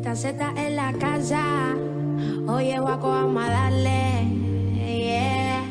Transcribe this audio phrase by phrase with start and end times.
[0.00, 1.76] Con petaceta en la casa,
[2.48, 4.24] oye guaco, vamos a darle,
[4.82, 5.62] yeah.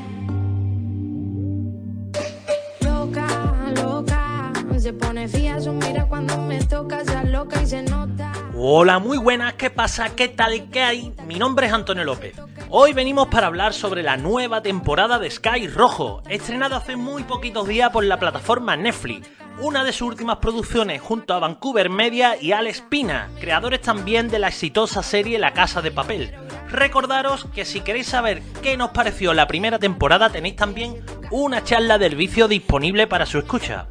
[2.82, 3.28] Loca,
[3.76, 8.39] loca, se pone fía su mira cuando me toca, se loca y se nota.
[8.62, 10.18] Hola, muy buenas, ¿qué pasa?
[10.18, 10.70] ¿Qué tal?
[10.70, 11.14] ¿Qué hay?
[11.26, 12.36] Mi nombre es Antonio López.
[12.68, 17.70] Hoy venimos para hablar sobre la nueva temporada de Sky Rojo, estrenada hace muy poquitos
[17.70, 19.30] días por la plataforma Netflix,
[19.62, 24.40] una de sus últimas producciones junto a Vancouver Media y Alex Pina, creadores también de
[24.40, 26.36] la exitosa serie La Casa de Papel.
[26.70, 31.02] Recordaros que si queréis saber qué nos pareció la primera temporada tenéis también
[31.32, 33.88] una charla del vicio disponible para su escucha.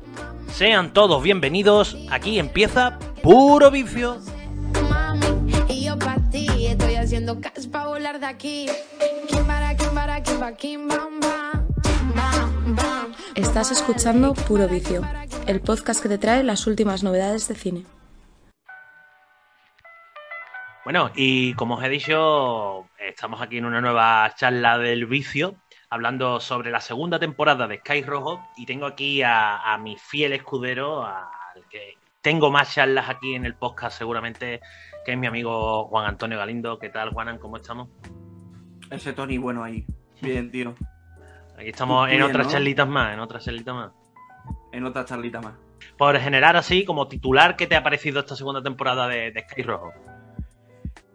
[0.53, 4.19] Sean todos bienvenidos, aquí empieza Puro Vicio.
[7.29, 8.67] Haciendo cash pa' volar de aquí.
[9.29, 11.69] Kimbara, kimbara, kimba, kim, bam, bam,
[12.15, 13.15] bam, bam.
[13.35, 15.03] Estás escuchando Puro Vicio,
[15.47, 17.85] el podcast que te trae las últimas novedades de cine.
[20.85, 25.57] Bueno, y como os he dicho, estamos aquí en una nueva charla del vicio,
[25.91, 30.33] hablando sobre la segunda temporada de Sky Rojo, y tengo aquí a, a mi fiel
[30.33, 34.61] escudero, al que tengo más charlas aquí en el podcast seguramente,
[35.05, 36.79] que es mi amigo Juan Antonio Galindo.
[36.79, 37.39] ¿Qué tal, Juanan?
[37.39, 37.89] ¿Cómo estamos?
[38.91, 39.87] Ese Tony bueno ahí.
[40.21, 40.75] Bien, tío.
[41.57, 42.53] Aquí estamos en otras ¿no?
[42.53, 43.93] charlitas más, en otras charlitas más.
[44.73, 45.55] En otra charlita más.
[45.97, 49.63] Por generar así, como titular, ¿qué te ha parecido esta segunda temporada de, de Sky
[49.63, 49.93] Rojo?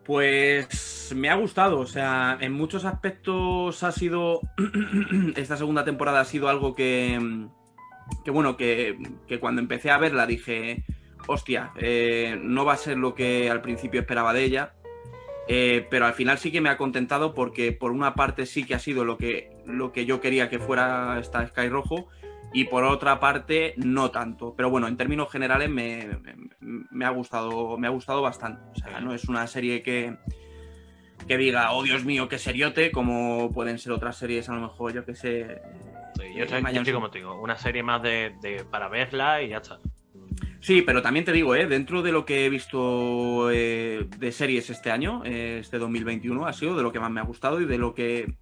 [0.03, 4.41] Pues me ha gustado, o sea, en muchos aspectos ha sido.
[5.37, 7.47] Esta segunda temporada ha sido algo que.
[8.25, 10.83] Que bueno, que, que cuando empecé a verla dije.
[11.27, 14.73] Hostia, eh, no va a ser lo que al principio esperaba de ella.
[15.49, 18.75] eh, pero al final sí que me ha contentado porque por una parte sí que
[18.75, 22.07] ha sido lo que, lo que yo quería que fuera esta Sky Rojo.
[22.53, 24.53] Y por otra parte, no tanto.
[24.55, 28.61] Pero bueno, en términos generales me, me- me ha gustado, me ha gustado bastante.
[28.71, 30.15] O sea, no es una serie que,
[31.27, 34.93] que diga, oh Dios mío, qué seriote, como pueden ser otras series, a lo mejor,
[34.93, 35.61] yo que sé.
[36.15, 36.93] Sí, yo, eh, yo Mayan estoy Sun.
[36.93, 39.79] como te digo, una serie más de, de- para verla y ya está.
[40.63, 41.67] Sí, pero también te digo, ¿eh?
[41.67, 46.53] dentro de lo que he visto eh, de series este año, eh, este 2021, ha
[46.53, 48.33] sido de lo que más me ha gustado y de lo que.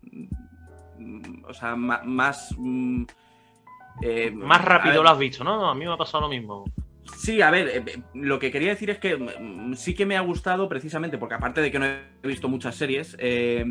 [1.00, 2.54] mm, O sea, más.
[2.60, 3.06] mm,
[4.04, 5.68] eh, Más rápido ver, lo has visto, ¿no?
[5.68, 6.66] A mí me ha pasado lo mismo.
[7.18, 10.22] Sí, a ver, eh, lo que quería decir es que mm, sí que me ha
[10.22, 13.66] gustado precisamente porque aparte de que no he visto muchas series, eh,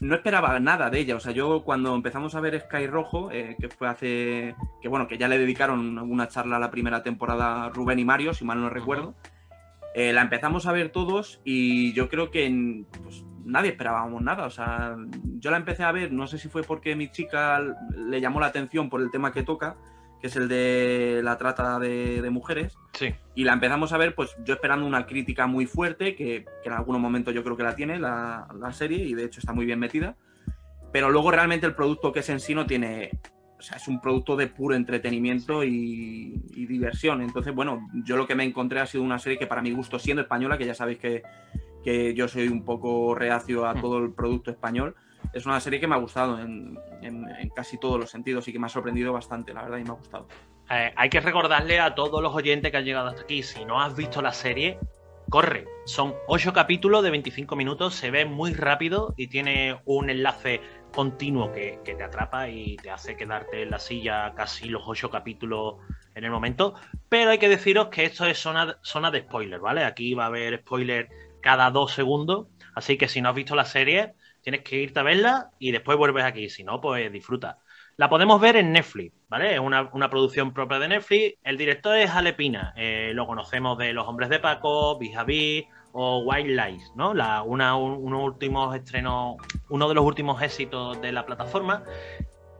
[0.00, 1.16] no esperaba nada de ella.
[1.16, 5.08] O sea, yo cuando empezamos a ver Sky Rojo, eh, que fue hace, que bueno,
[5.08, 8.60] que ya le dedicaron una charla a la primera temporada Rubén y Mario, si mal
[8.60, 9.14] no recuerdo,
[9.94, 14.46] eh, la empezamos a ver todos y yo creo que mm, pues, nadie esperábamos nada.
[14.46, 14.96] O sea,
[15.38, 17.60] yo la empecé a ver, no sé si fue porque mi chica
[17.96, 19.76] le llamó la atención por el tema que toca,
[20.20, 22.76] que es el de la trata de- de mujeres.
[22.92, 23.14] Sí.
[23.34, 26.72] Y la empezamos a ver, pues yo esperando una crítica muy fuerte, que, que en
[26.72, 29.66] algunos momentos yo creo que la tiene la, la serie, y de hecho está muy
[29.66, 30.16] bien metida.
[30.92, 33.10] Pero luego realmente el producto que es en sí no tiene.
[33.58, 37.22] O sea, es un producto de puro entretenimiento y, y diversión.
[37.22, 39.98] Entonces, bueno, yo lo que me encontré ha sido una serie que para mi gusto,
[39.98, 41.22] siendo española, que ya sabéis que,
[41.82, 43.80] que yo soy un poco reacio a Mm.
[43.80, 44.94] todo el producto español,
[45.32, 46.78] es una serie que me ha gustado en,
[47.54, 49.94] casi todos los sentidos y que me ha sorprendido bastante, la verdad, y me ha
[49.94, 50.28] gustado.
[50.70, 53.80] Eh, hay que recordarle a todos los oyentes que han llegado hasta aquí, si no
[53.80, 54.78] has visto la serie,
[55.30, 55.66] corre.
[55.84, 60.60] Son 8 capítulos de 25 minutos, se ve muy rápido y tiene un enlace
[60.92, 65.76] continuo que, te atrapa y te hace quedarte en la silla casi los 8 capítulos
[66.14, 66.74] en el momento.
[67.08, 69.84] Pero hay que deciros que esto es zona, zona de spoiler, ¿vale?
[69.84, 71.08] Aquí va a haber spoiler
[71.40, 74.14] cada dos segundos, así que si no has visto la serie,
[74.46, 77.58] tienes que irte a verla y después vuelves aquí, si no, pues disfruta.
[77.96, 79.54] La podemos ver en Netflix, ¿vale?
[79.54, 81.36] Es una, una producción propia de Netflix.
[81.42, 85.16] El director es Ale Pina, eh, lo conocemos de Los Hombres de Paco, Vis
[85.90, 87.12] o Wild Lies, ¿no?
[87.12, 89.34] La, una, un- últimos estrenos,
[89.68, 91.82] uno de los últimos éxitos de la plataforma,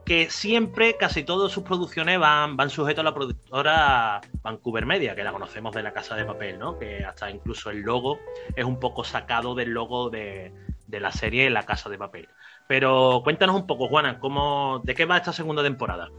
[0.05, 5.31] que siempre, casi todas sus producciones van, van a la productora Vancouver Media, que la
[5.31, 6.77] conocemos de la Casa de Papel, ¿no?
[6.77, 8.19] Que hasta incluso el logo
[8.57, 10.51] es un poco sacado del logo de,
[10.87, 12.29] de la serie La Casa de Papel.
[12.67, 16.09] Pero cuéntanos un poco, Juana, ¿cómo, ¿de qué va esta segunda temporada?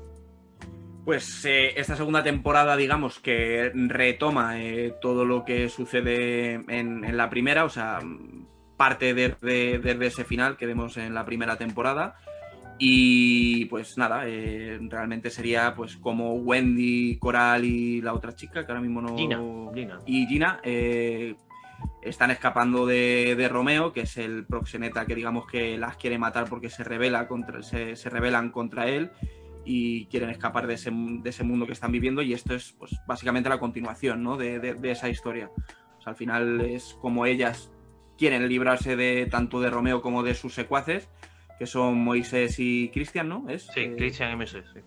[1.05, 7.17] Pues eh, esta segunda temporada, digamos, que retoma eh, todo lo que sucede en, en
[7.17, 8.00] la primera, o sea,
[8.76, 12.17] parte desde, desde ese final que vemos en la primera temporada.
[12.79, 18.71] Y pues nada, eh, realmente sería pues como Wendy, Coral y la otra chica, que
[18.71, 19.17] ahora mismo no.
[19.17, 19.43] Gina,
[19.75, 19.99] Gina.
[20.06, 21.35] Y Gina eh,
[22.03, 26.49] están escapando de, de Romeo, que es el proxeneta que digamos que las quiere matar
[26.49, 29.11] porque se revela contra, se, se rebelan contra él
[29.65, 32.23] y quieren escapar de ese, de ese mundo que están viviendo.
[32.23, 34.37] Y esto es pues básicamente la continuación ¿no?
[34.37, 35.50] de, de, esa historia.
[35.99, 37.71] O sea, al final es como ellas
[38.17, 41.09] quieren librarse de tanto de Romeo como de sus secuaces
[41.59, 43.49] que son Moisés y Cristian, ¿no?
[43.49, 43.67] ¿Es?
[43.75, 44.81] Sí, Eh, Cristian y Moisés, sí.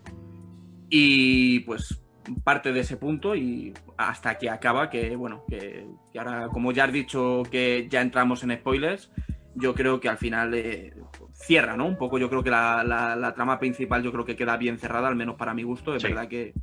[0.88, 2.02] y pues
[2.44, 6.84] parte de ese punto y hasta que acaba, que bueno, que, que ahora, como ya
[6.84, 9.10] has dicho que ya entramos en spoilers,
[9.54, 10.94] yo creo que al final eh,
[11.34, 11.86] cierra, ¿no?
[11.86, 14.78] Un poco, yo creo que la, la- la trama principal yo creo que queda bien
[14.78, 15.94] cerrada, al menos para mi gusto.
[15.94, 16.08] Es Sí.
[16.08, 16.54] verdad que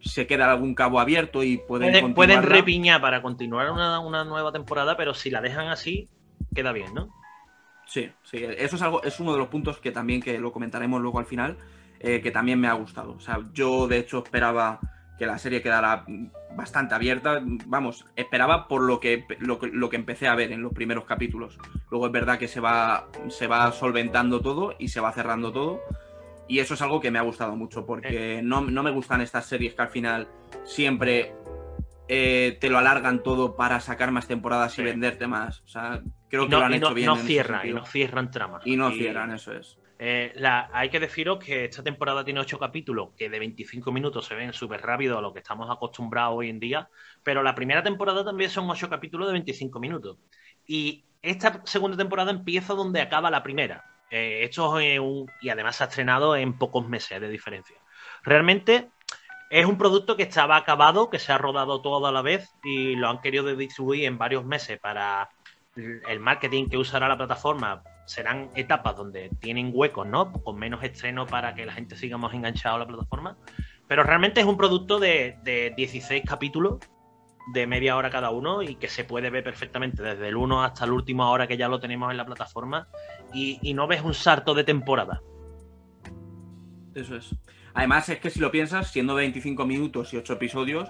[0.00, 4.52] se queda algún cabo abierto y pueden, Pueden, pueden repiñar para continuar una, una nueva
[4.52, 6.08] temporada, pero si la dejan así,
[6.54, 7.08] queda bien, ¿no?
[7.86, 11.00] Sí, sí, eso es algo, es uno de los puntos que también que lo comentaremos
[11.00, 11.56] luego al final,
[12.00, 13.12] eh, que también me ha gustado.
[13.12, 14.78] O sea, yo de hecho esperaba
[15.18, 16.04] que la serie quedara
[16.56, 17.42] bastante abierta.
[17.66, 21.04] Vamos, esperaba por lo que, lo, que- lo que empecé a ver en los primeros
[21.04, 21.58] capítulos.
[21.90, 25.80] Luego es verdad que se va, se va solventando todo y se va cerrando todo.
[26.46, 29.44] Y eso es algo que me ha gustado mucho, porque no, no me gustan estas
[29.46, 30.28] series que al final
[30.64, 31.34] siempre
[32.08, 34.80] eh, te lo alargan todo para sacar más temporadas Sí.
[34.80, 35.60] y venderte más.
[35.62, 37.06] O sea, creo que no, lo han no- hecho bien.
[37.06, 38.66] no cierran, y no cierran tramas.
[38.66, 39.78] Y no cierran, eso es.
[40.00, 40.32] Eh,
[40.72, 44.52] hay que deciros que esta temporada tiene 8 capítulos que de 25 minutos se ven
[44.52, 46.88] súper rápido a lo que estamos acostumbrados hoy en día,
[47.24, 50.18] pero la primera temporada también son 8 capítulos de 25 minutos.
[50.66, 53.84] Y esta segunda temporada empieza donde acaba la primera.
[54.10, 57.76] Eh, esto es un- y además se ha estrenado en pocos meses de diferencia.
[58.22, 58.90] Realmente
[59.50, 62.94] es un producto que estaba acabado, que se ha rodado todo a la vez y
[62.94, 65.28] lo han querido distribuir en varios meses para
[65.74, 70.32] el marketing que usará la plataforma serán etapas donde tienen huecos, ¿no?
[70.32, 73.36] Con menos estreno para que la gente siga más enganchado a la plataforma.
[73.86, 76.78] Pero realmente es un producto de, de 16 capítulos
[77.52, 80.84] de media hora cada uno y que se puede ver perfectamente desde el 1 hasta
[80.84, 82.88] el último hora que ya lo tenemos en la plataforma
[83.32, 85.22] y, y no ves un salto de temporada.
[86.94, 87.34] Eso es.
[87.74, 90.88] Además, es que si lo piensas, siendo 25 minutos y 8 episodios,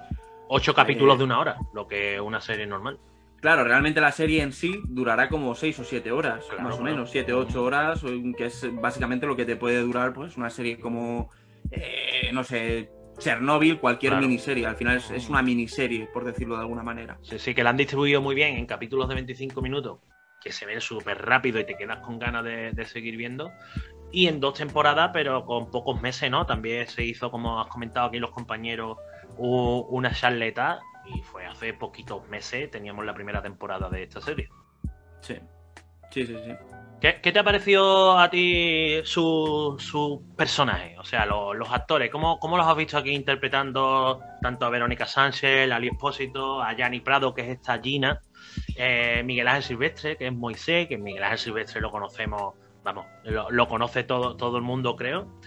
[0.49, 1.19] Ocho capítulos Eh.
[1.19, 2.99] de una hora, lo que es una serie normal.
[3.41, 6.83] Claro, realmente la serie en sí durará como 6 o 7 horas, Claro, más o
[6.83, 8.03] menos, 7 o 8 horas,
[8.37, 11.31] que es básicamente lo que te puede durar pues una serie como,
[11.71, 14.27] eh, no sé, Chernobyl, cualquier Claro.
[14.27, 14.67] miniserie.
[14.67, 17.19] Al final es, es una miniserie, por decirlo de alguna manera.
[17.23, 19.99] Sí, sí, que la han distribuido muy bien en capítulos de 25 minutos,
[20.41, 23.51] que se ven súper rápido y te quedas con ganas de, de seguir viendo.
[24.13, 26.47] Y en dos temporadas, pero con pocos meses, ¿no?
[26.47, 28.97] También se hizo, como has comentado aquí los compañeros,
[29.37, 30.79] una charleta.
[31.15, 34.49] Y fue hace poquitos meses, teníamos la primera temporada de esta serie.
[35.21, 35.37] Sí.
[36.11, 36.53] Sí, sí, sí.
[37.01, 40.97] ¿Qué, qué te ha parecido a ti su, su personaje?
[40.99, 45.07] O sea, lo- los actores, ¿cómo, ¿cómo los has visto aquí interpretando tanto a Verónica
[45.07, 48.21] Sánchez, a Ali Espósito, a Yanni Prado, que es esta Gina,
[48.77, 53.49] eh, Miguel Ángel Silvestre, que es Moisés, que Miguel Ángel Silvestre lo conocemos, vamos, lo,
[53.51, 55.39] lo conoce todo, todo el mundo, creo.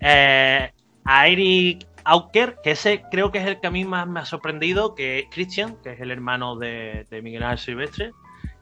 [0.00, 0.72] Eh,
[1.04, 4.24] a Eric Auker, que ese creo que es el que a mí más me ha
[4.24, 8.12] sorprendido, que es Christian, que es el hermano de, Miguel Ángel Silvestre.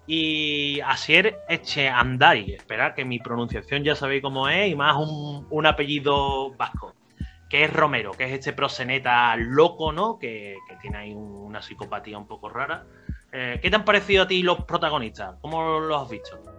[0.06, 5.66] Y Asier Echeandari, esperad que mi pronunciación ya sabéis cómo es, y más un, un
[5.66, 6.94] apellido vasco,
[7.48, 10.18] que es Romero, que es este proseneta loco, ¿no?
[10.18, 12.84] Que, que tiene ahí un- una psicopatía un poco rara.
[13.32, 15.36] Eh, ¿Qué te han parecido a ti los protagonistas?
[15.40, 16.51] ¿Cómo los has visto?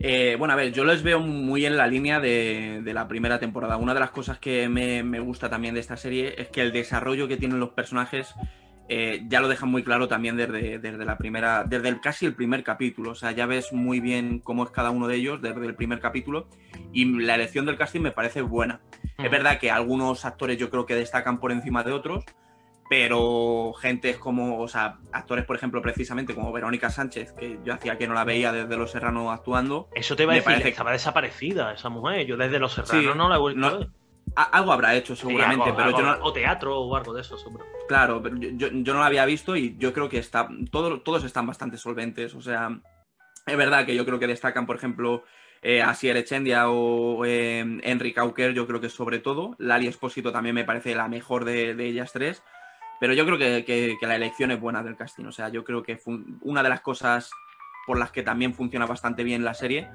[0.00, 3.38] Eh, bueno, a ver, yo les veo muy en la línea de, de la primera
[3.38, 3.76] temporada.
[3.76, 6.72] Una de las cosas que me, me gusta también de esta serie es que el
[6.72, 8.34] desarrollo que tienen los personajes
[8.90, 12.34] eh, ya lo dejan muy claro también desde, desde la primera, desde el, casi el
[12.34, 13.10] primer capítulo.
[13.10, 16.00] O sea, ya ves muy bien cómo es cada uno de ellos desde el primer
[16.00, 16.48] capítulo.
[16.92, 18.80] Y la elección del casting me parece buena.
[19.18, 22.24] Es verdad que algunos actores yo creo que destacan por encima de otros,
[22.88, 27.98] pero gente como, o sea, actores, por ejemplo, precisamente como Verónica Sánchez, que yo hacía
[27.98, 30.92] que no la veía desde Los Serrano actuando, Eso te iba a decir, parece- estaba
[30.92, 32.26] desaparecida esa mujer.
[32.26, 33.88] Yo desde Los Serranos Sí, no la he vuelto no- a ver.
[34.52, 37.20] algo habrá hecho Sí, seguramente, algo- pero yo algo- no, O teatro o algo de
[37.20, 37.64] eso, seguro.
[37.88, 41.46] claro, pero yo, no la había visto y yo creo que está, todo- todos están
[41.46, 42.78] bastante solventes, o sea,
[43.46, 45.24] es verdad que yo creo que destacan, por ejemplo,
[45.60, 50.54] eh, Asier Echendia o eh, Enric Auker, yo creo que sobre todo, Lali Espósito también
[50.54, 52.42] me parece la mejor de, de ellas tres,
[53.00, 55.82] pero yo creo que, que- la elección es buena del casting, o sea, yo creo
[55.82, 55.98] que
[56.42, 57.30] una de las cosas
[57.86, 59.88] por las que también funciona bastante bien la serie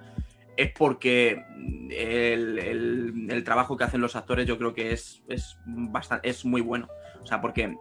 [0.57, 1.43] es porque
[1.89, 6.45] el, el- el trabajo que hacen los actores yo creo que es, es, bastante, es
[6.45, 6.87] muy bueno.
[7.21, 7.75] O sea, porque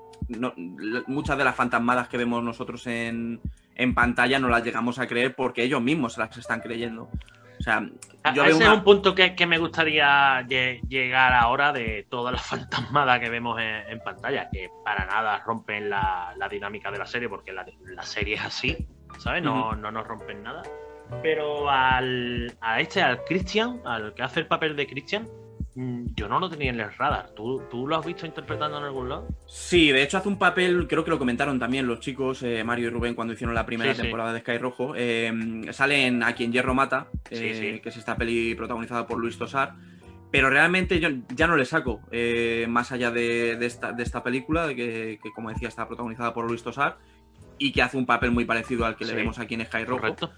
[1.06, 3.40] muchas de las fantasmadas que vemos nosotros en,
[3.74, 7.08] en pantalla no las llegamos a creer porque ellos mismos se las están creyendo.
[7.62, 11.72] O sea, yo ese una- es un punto que, que me gustaría lle- llegar ahora
[11.72, 16.48] de todas las fantasmadas que vemos en, en pantalla, que para nada rompen la, la
[16.48, 18.86] dinámica de la serie, porque la, la serie es así,
[19.18, 19.42] ¿sabes?
[19.42, 20.62] No, no nos rompen nada.
[21.22, 25.28] Pero al, a este, al Christian, al que hace el papel de Christian,
[25.74, 27.30] yo no lo tenía en el radar.
[27.34, 29.28] ¿Tú, ¿Tú lo has visto interpretando en algún lado?
[29.46, 32.88] Sí, de hecho hace un papel, creo que lo comentaron también los chicos, eh, Mario
[32.88, 34.02] y Rubén, cuando hicieron la primera Sí, sí.
[34.02, 34.92] temporada de Sky Rojo.
[34.96, 35.32] eh,
[35.70, 39.38] sale en A quien Hierro Mata, eh, Sí, que es esta peli protagonizada por Luis
[39.38, 39.74] Tosar.
[40.30, 44.22] Pero realmente yo ya no le saco, eh, más allá de, de esta, de esta
[44.22, 46.96] película, que, que, como decía está protagonizada por Luis Tosar
[47.58, 50.00] y que hace un papel muy parecido al que le vemos aquí en Sky Rojo
[50.00, 50.32] Correcto.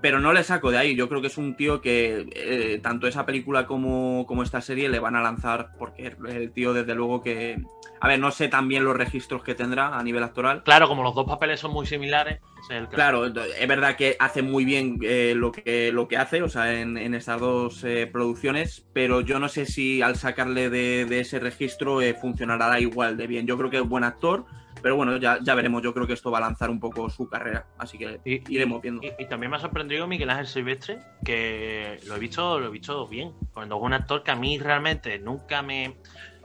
[0.00, 0.94] Pero no le saco de ahí.
[0.94, 4.88] Yo creo que es un tío que eh, tanto esa película como, como esta serie
[4.88, 7.58] le van a lanzar, porque el tío, desde luego que.
[8.00, 10.62] A ver, no sé también los registros que tendrá a nivel actoral.
[10.64, 12.88] Claro, como los dos papeles son muy similares, es el.
[12.88, 16.78] Claro, es verdad que hace muy bien eh, lo, que, lo que hace, o sea,
[16.80, 21.20] en, en estas dos eh, producciones, pero yo no sé si al sacarle de, de
[21.20, 23.46] ese registro funcionará igual de bien.
[23.46, 24.44] Yo creo que es buen actor,
[24.86, 25.82] pero bueno, ya, ya veremos.
[25.82, 28.80] Yo creo que esto va a lanzar un poco su carrera, así que Y- iremos
[28.80, 29.02] viendo.
[29.02, 32.70] Y, y también me ha sorprendido Miguel Ángel Silvestre, que lo he visto, lo he
[32.70, 33.32] visto bien.
[33.52, 35.96] Cuando es un actor que a mí realmente nunca me,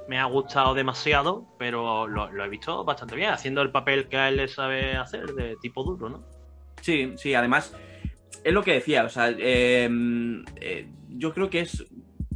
[0.10, 4.17] me ha gustado demasiado, pero lo, lo he visto bastante bien, haciendo el papel que
[4.17, 6.24] a él le sabe hacer, de tipo duro, ¿no?
[6.81, 7.75] Sí, sí, además,
[8.43, 9.88] es lo que decía, o sea, eh,
[10.55, 11.86] eh, yo creo que es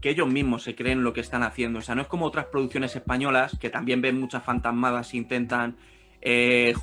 [0.01, 2.45] que ellos mismos se creen lo que están haciendo, o sea, no es como otras
[2.45, 5.77] producciones españolas que también ven muchas fantasmadas e intentan
[6.25, 6.73] eh,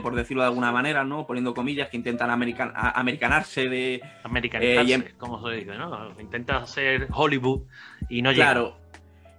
[0.00, 1.26] por decirlo de alguna manera, ¿no?
[1.26, 4.00] Poniendo comillas, que intentan american- a- americanarse de...
[4.22, 6.18] Americanizarse, Eh, en- como se dice, ¿no?
[6.20, 7.62] Intenta hacer Hollywood
[8.08, 8.44] y no llega.
[8.52, 8.76] Claro.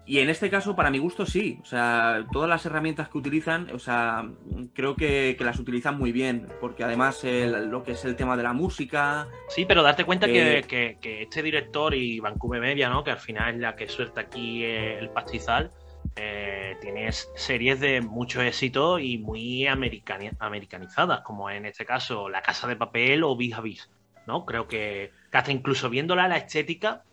[0.06, 1.60] Y en este caso, para mi gusto, sí.
[1.62, 4.30] O sea, todas las herramientas que utilizan, o sea,
[4.74, 6.50] creo que, que las utilizan muy bien.
[6.60, 10.26] Porque además el- lo que es el tema de la música, Sí, pero darte cuenta
[10.28, 13.06] Eh, que, que- que este director y Vancouver Media, ¿no?
[13.06, 15.72] Que al final es la que suelta aquí eh, el pastizal,
[16.16, 22.30] eh, tiene s- series de mucho éxito y muy americani- americanizadas, como en este caso
[22.30, 23.90] La Casa de Papel o Vis a Vis,
[24.28, 24.46] ¿no?
[24.46, 27.04] Creo que, que hasta incluso viéndola la estética,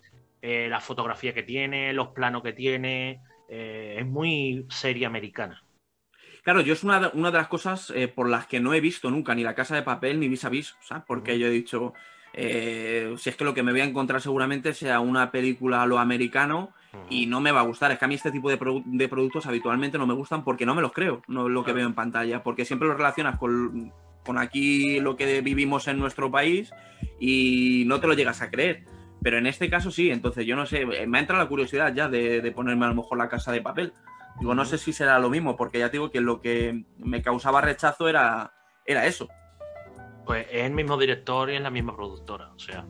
[0.43, 5.63] eh, la fotografía que tiene, los planos que tiene, eh, es muy serie americana.
[6.43, 8.81] Claro, yo es una de, una de las cosas eh, por las que no he
[8.81, 11.05] visto nunca ni La Casa de Papel ni Vis a Vis, ¿sabes?
[11.07, 11.93] Porque yo he dicho,
[12.33, 15.87] eh, si es que lo que me voy a encontrar seguramente sea una película a
[15.87, 16.73] lo americano
[17.09, 17.91] y no me va a gustar.
[17.93, 20.67] Es que a mí este tipo de, produ- de productos habitualmente no me gustan porque
[20.67, 23.93] no me los creo, no lo que veo en pantalla, porque siempre los relacionas con,
[24.25, 26.73] con aquí lo que vivimos en nuestro país
[27.19, 28.85] y no te lo llegas a creer.
[29.23, 31.93] Pero en este caso sí, entonces yo no sé, eh, me ha entrado la curiosidad
[31.95, 33.93] ya de, de ponerme a lo mejor la casa de papel.
[34.39, 37.21] Digo, no sé si será lo mismo, porque ya te digo que lo que me
[37.21, 38.55] causaba rechazo era,
[38.87, 39.29] era eso.
[40.25, 42.83] Pues es el mismo director y es la misma productora, o sea...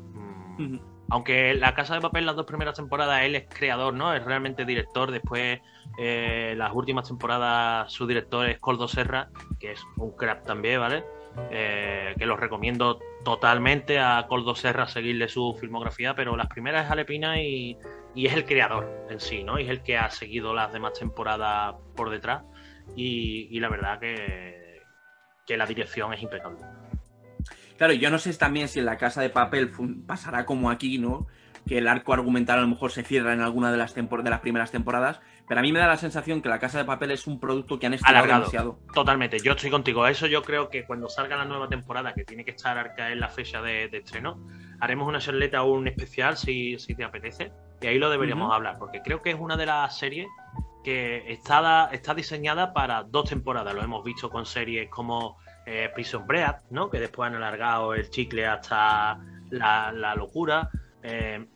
[0.58, 0.80] mm.
[1.10, 4.14] Aunque La Casa de Papel, las dos primeras temporadas, él es creador, ¿no?
[4.14, 5.10] Es realmente director.
[5.10, 5.60] Después,
[5.98, 11.04] eh, las últimas temporadas, su director es Coldo Serra, que es un crack también, ¿vale?
[11.50, 16.92] Eh, que lo recomiendo totalmente a Coldo Serra seguirle su filmografía, pero las primeras es
[16.92, 17.76] Alepina y,
[18.14, 19.58] es el creador en sí, ¿no?
[19.58, 22.44] Y es el que ha seguido las demás temporadas por detrás.
[22.96, 24.82] Y, y la verdad que,
[25.44, 26.60] que la dirección es impecable.
[27.80, 29.72] Claro, yo no sé también si en la casa de papel
[30.06, 31.26] pasará como aquí, ¿no?
[31.66, 34.28] Que el arco argumental a lo mejor se cierra en alguna de las, tempor- de
[34.28, 37.10] las primeras temporadas, pero a mí me da la sensación que la casa de papel
[37.10, 38.40] es un producto que han estirado Alargado.
[38.40, 38.78] demasiado.
[38.92, 40.06] Totalmente, yo estoy contigo.
[40.06, 43.16] Eso yo creo que cuando salga la nueva temporada, que tiene que estar al caer
[43.16, 44.46] la fecha de, de estreno,
[44.78, 47.50] haremos una charleta o un especial si, si te apetece.
[47.80, 50.28] Y ahí lo deberíamos hablar, porque creo que es una de las series
[50.84, 53.74] que está, está diseñada para dos temporadas.
[53.74, 56.90] Lo hemos visto con series como eh, Prison Break, ¿no?
[56.90, 59.18] Que después han alargado el chicle hasta
[59.50, 60.70] la, la locura.
[61.02, 61.46] Eh,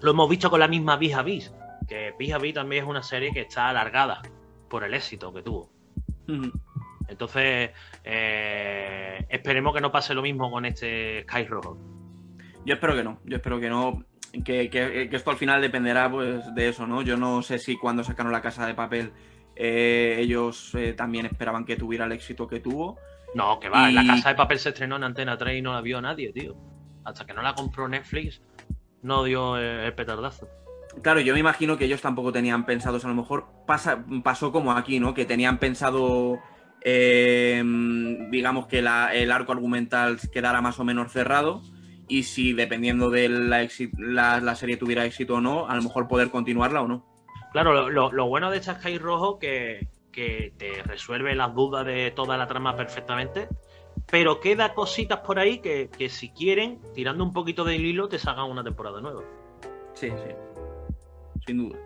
[0.00, 1.52] lo hemos visto con la misma Vis a Vis,
[1.88, 4.22] que Vis a Vis también es una serie que está alargada
[4.68, 5.70] por el éxito que tuvo.
[7.08, 7.70] Entonces,
[8.04, 11.78] eh, esperemos que no pase lo mismo con este Sky Rojo.
[12.64, 14.04] Yo espero que no, yo espero que no.
[14.44, 17.00] Que, que- que esto al final dependerá pues, de eso, ¿no?
[17.02, 19.12] Yo no sé si cuando sacaron la casa de papel
[19.54, 22.98] eh, ellos eh, también esperaban que tuviera el éxito que tuvo.
[23.34, 25.72] No, que va, Y- la casa de papel se estrenó en Antena 3 y no
[25.72, 26.54] la vio nadie, tío.
[27.04, 28.40] Hasta que no la compró Netflix,
[29.02, 30.48] no dio el, petardazo.
[31.02, 34.72] Claro, yo me imagino que ellos tampoco tenían pensados, a lo mejor pasa, pasó como
[34.72, 35.12] aquí, ¿no?
[35.14, 36.40] Que tenían pensado,
[36.82, 37.62] eh,
[38.30, 41.62] digamos, que la- el arco argumental quedara más o menos cerrado
[42.08, 43.68] y si dependiendo de la,
[43.98, 47.04] la- la serie tuviera éxito o no, a lo mejor poder continuarla o no.
[47.52, 51.84] Claro, lo, lo- lo bueno de esta Sky Rojo que, que te resuelve las dudas
[51.84, 53.48] de toda la trama perfectamente,
[54.10, 58.18] pero queda cositas por ahí que, que si quieren, tirando un poquito del hilo, te
[58.18, 59.22] sacan una temporada nueva.
[59.92, 60.34] Sí, sí.
[61.46, 61.78] Sin duda.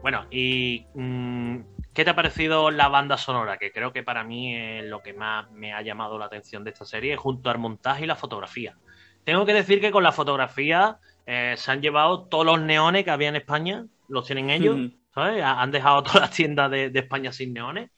[0.00, 1.58] Bueno, y mm,
[1.92, 3.58] ¿qué te ha parecido la banda sonora?
[3.58, 6.70] Que creo que para mí es lo que más me ha llamado la atención de
[6.70, 8.78] esta serie, junto al montaje y la fotografía.
[9.24, 13.10] Tengo que decir que con la fotografía eh, se han llevado todos los neones que
[13.10, 14.90] había en España, los tienen ellos.
[15.16, 17.90] Han dejado todas las tiendas de, de España sin neones.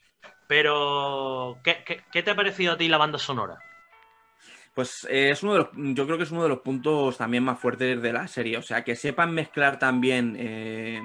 [0.46, 3.58] Pero, ¿qué, qué, qué te ha parecido a ti la banda sonora?
[4.74, 7.42] Pues eh, es uno de los, yo creo que es uno de los puntos también
[7.42, 8.56] más fuertes de la serie.
[8.56, 11.02] O sea, que sepan mezclar también eh,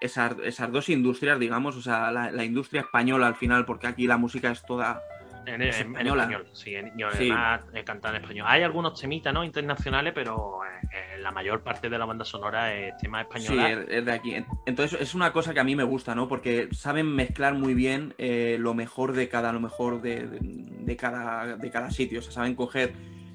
[0.00, 4.18] esas, esas dos industrias, digamos, o sea, la industria española al final, porque aquí la
[4.18, 5.02] música es toda.
[5.46, 7.30] En, Es en- en español, sí, en, yo Sí.
[7.30, 8.46] además cantado en español.
[8.48, 9.44] Hay algunos temitas, ¿no?
[9.44, 10.86] Internacionales, pero eh,
[11.16, 13.70] eh, la mayor parte de la banda sonora es tema Sí, española.
[13.70, 14.34] es, es de aquí.
[14.66, 16.28] Entonces es una cosa que a mí me gusta, ¿no?
[16.28, 20.96] Porque saben mezclar muy bien eh, lo mejor de cada, lo mejor de, de- de
[20.96, 22.18] cada, de cada sitio.
[22.20, 22.92] O sea, saben coger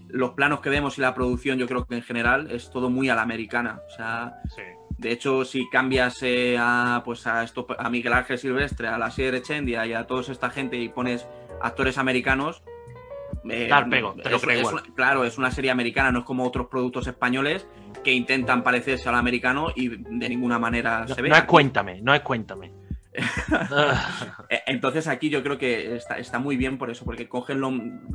[0.08, 3.10] los planos que vemos y la producción, yo creo que en general es todo muy
[3.10, 3.82] a la americana.
[3.88, 4.62] O sea, Sí.
[4.98, 9.10] De hecho, si cambias eh, a, pues a, esto, a Miguel Ángel Silvestre, a la
[9.12, 11.26] Sierra Echendia y a toda esta gente y pones
[11.62, 12.64] actores americanos.
[13.50, 14.84] eh, Claro, pego, te lo es- creo es igual.
[14.86, 17.66] una- claro, es una serie americana, no es como otros productos españoles
[18.04, 21.30] que intentan parecerse al americano y de ninguna manera No, se ve.
[21.30, 22.72] no es cuéntame, no es cuéntame.
[24.50, 27.72] Eh, Entonces aquí yo creo que está, está muy bien por eso, porque cogen lo,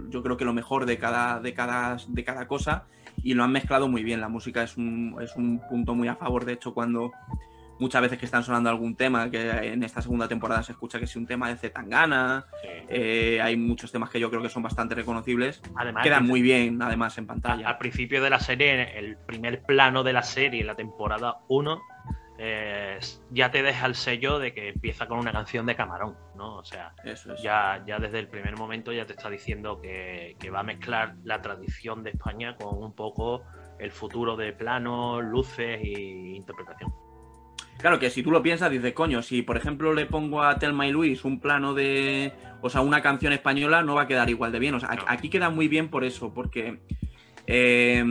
[0.08, 2.84] yo creo que lo mejor de cada, de cada, de cada cosa
[3.22, 4.20] y lo han mezclado muy bien.
[4.20, 7.12] La música es un, es un punto muy a favor, de hecho, cuando
[7.78, 11.04] muchas veces que están sonando algún tema, que en esta segunda temporada se escucha que
[11.04, 12.68] es un tema de Zetangana, sí.
[12.88, 16.80] eh, hay muchos temas que yo creo que son bastante reconocibles, Además, quedan muy bien
[16.82, 17.68] además en pantalla.
[17.68, 21.80] Al principio de la serie, el primer plano de la serie, la temporada 1,
[22.36, 22.98] eh,
[23.30, 26.56] ya te deja el sello de que empieza con una canción de Camarón, ¿no?
[26.56, 27.42] O sea, Eso es.
[27.42, 31.14] ya, ya desde el primer momento ya te está diciendo que, que va a mezclar
[31.22, 33.44] la tradición de España con un poco
[33.78, 36.92] el futuro de planos, luces e interpretación.
[37.78, 40.86] Claro que si tú lo piensas, dices, coño, si por ejemplo le pongo a Telma
[40.86, 42.32] y Luis un plano de.
[42.62, 44.74] O sea, una canción española, no va a quedar igual de bien.
[44.74, 46.78] O sea, aquí- queda muy bien por eso, porque.
[47.46, 48.02] eh,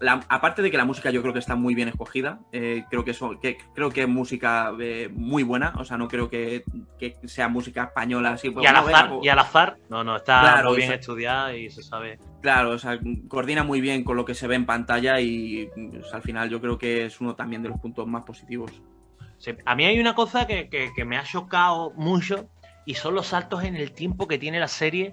[0.00, 3.04] la- aparte de que la música yo creo que está muy bien escogida, eh, creo
[3.04, 6.62] que, eso, que creo que es música eh, muy buena, o sea, no creo que,
[6.98, 8.50] que sea música española así.
[8.50, 11.56] pues, y, al azar, pues- y al azar, no, no, está Claro, muy bien estudiada
[11.56, 12.20] y se sabe.
[12.40, 16.14] Claro, o sea, coordina muy bien con lo que se ve en pantalla y pues,
[16.14, 18.70] al final yo creo que es uno también de los puntos más positivos.
[19.64, 22.48] A mí hay una cosa que, que- me ha chocado mucho
[22.84, 25.12] y son los saltos en el tiempo que tiene la serie.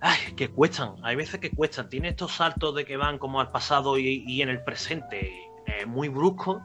[0.00, 1.88] Ay, que cuestan, hay veces que cuestan.
[1.88, 5.32] Tiene estos saltos de que van como al pasado y, en el presente,
[5.66, 6.62] eh, muy bruscos.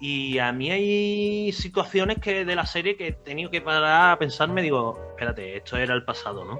[0.00, 4.18] Y a mí hay situaciones que de la serie que he tenido que parar a
[4.18, 6.58] pensarme, digo, espérate, esto era el pasado, ¿no?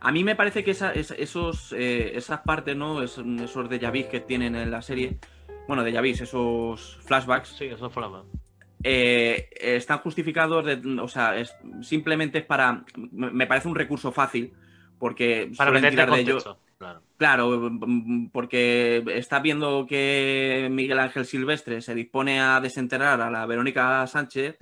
[0.00, 3.02] A mí me parece que esa- es- esos, eh, esas partes, ¿no?
[3.02, 5.18] Es- esos déjà vus que tienen en la serie,
[5.66, 8.22] bueno, déjà vus, esos flashbacks, Sí, eso fue la
[8.86, 14.52] eh, están justificados, de- o sea, es, simplemente es para, me parece un recurso fácil,
[14.98, 17.02] porque Para meterte de ello- claro.
[17.16, 17.70] Claro,
[18.32, 24.56] porque está viendo que Miguel Ángel Silvestre se dispone a desenterrar a la Verónica Sánchez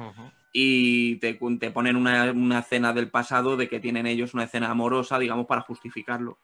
[0.52, 4.70] y te, te ponen una, una escena del pasado de que tienen ellos una escena
[4.70, 6.38] amorosa, digamos, para justificarlo.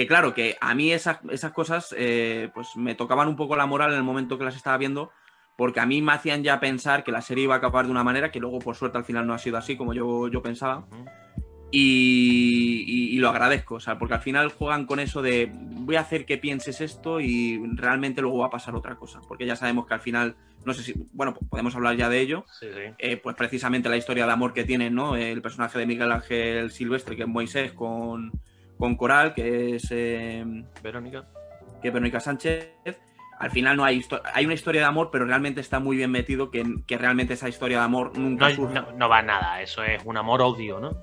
[0.00, 3.66] Que claro, que a mí esas, esas cosas eh, pues me tocaban un poco la
[3.66, 5.10] moral en el momento que las estaba viendo,
[5.58, 8.02] porque a mí me hacían ya pensar que la serie iba a acabar de una
[8.02, 10.86] manera que luego por suerte al final no ha sido así como yo, yo pensaba.
[11.70, 15.96] Y, y- y lo agradezco, o sea, porque al final juegan con eso de voy
[15.96, 19.54] a hacer que pienses esto y realmente luego va a pasar otra cosa, porque ya
[19.54, 20.34] sabemos que al final,
[20.64, 22.94] no sé si, bueno, podemos hablar ya de ello, Sí, sí.
[22.98, 25.14] eh, pues precisamente la historia de amor que tiene, ¿no?
[25.14, 28.32] El personaje de Miguel Ángel Silvestre, que es Moisés, con,
[28.80, 30.44] con Coral, que es, eh,
[30.82, 31.26] Verónica.
[31.80, 32.72] que es Verónica Sánchez.
[33.38, 34.02] Al final no hay
[34.34, 37.48] hay una historia de amor, pero realmente está muy bien metido que, que realmente esa
[37.48, 38.74] historia de amor nunca No, surge.
[38.74, 40.96] no, no va a nada, eso es un amor-odio, ¿no?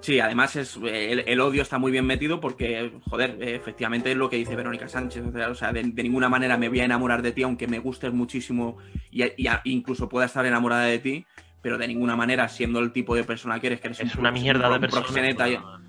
[0.00, 4.28] Sí, además es el, el odio está muy bien metido porque, joder, efectivamente es lo
[4.28, 5.24] que dice Verónica Sánchez.
[5.50, 8.12] O sea, de, de ninguna manera me voy a enamorar de ti, aunque me gustes
[8.12, 8.76] muchísimo
[9.10, 11.26] y, y a- incluso pueda estar enamorada de ti,
[11.62, 14.20] pero de ninguna manera siendo el tipo de persona que eres, que eres Es un
[14.20, 15.80] una mierda un de persona.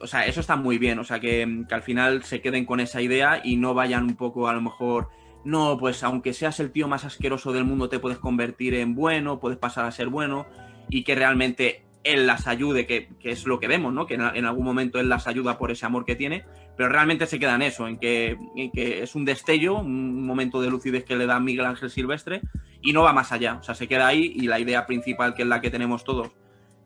[0.00, 0.98] O sea, eso está muy bien.
[0.98, 4.16] O sea, que, que al final se queden con esa idea y no vayan un
[4.16, 5.08] poco, a lo mejor,
[5.44, 9.40] no, pues aunque seas el tío más asqueroso del mundo, te puedes convertir en bueno,
[9.40, 10.46] puedes pasar a ser bueno
[10.88, 14.06] y que realmente él las ayude, que, que es lo que vemos, ¿no?
[14.06, 16.44] Que en, en, algún momento él las ayuda por ese amor que tiene,
[16.76, 20.60] pero realmente se queda en eso, en que, en que es un destello, un momento
[20.60, 22.42] de lucidez que le da Miguel Ángel Silvestre
[22.82, 25.42] y no va más allá, o sea, se queda ahí y la idea principal, que
[25.42, 26.30] es la que tenemos todos,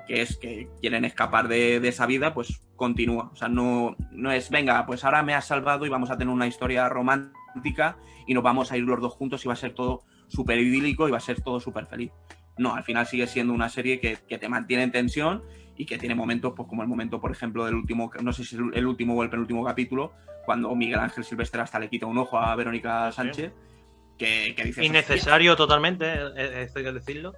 [0.08, 4.32] que es que quieren escapar de, de esa vida, pues continúa, o sea, no, no
[4.32, 8.32] es, venga, pues ahora me has salvado y vamos a tener una historia romántica y
[8.32, 11.10] nos vamos a ir los dos juntos y va a ser todo súper idílico y
[11.10, 12.10] va a ser todo súper feliz.
[12.56, 15.44] No, al final sigue siendo una serie que, que, te mantiene en tensión
[15.76, 18.56] y que tiene momentos, pues como el momento, por ejemplo, del último, no sé si
[18.56, 20.12] es el último o el penúltimo capítulo,
[20.44, 23.52] cuando Miguel Ángel Silvestre hasta le quita un ojo a Verónica Sánchez,
[24.16, 24.84] que, que dice...
[24.84, 26.14] Innecesario totalmente,
[26.62, 27.34] esto hay que decirlo.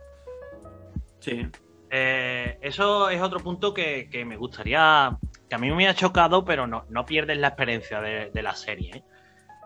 [1.19, 1.47] Sí.
[1.93, 6.67] Eh, eso es otro punto que, me gustaría, que a mí me ha chocado, pero
[6.67, 8.99] no, no pierdes la experiencia de, la serie.
[8.99, 9.03] ¿eh?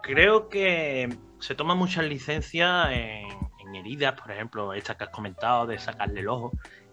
[0.02, 5.78] Creo que se toma muchas licencias en, heridas, por ejemplo, esta que has comentado de
[5.78, 6.52] sacarle el ojo,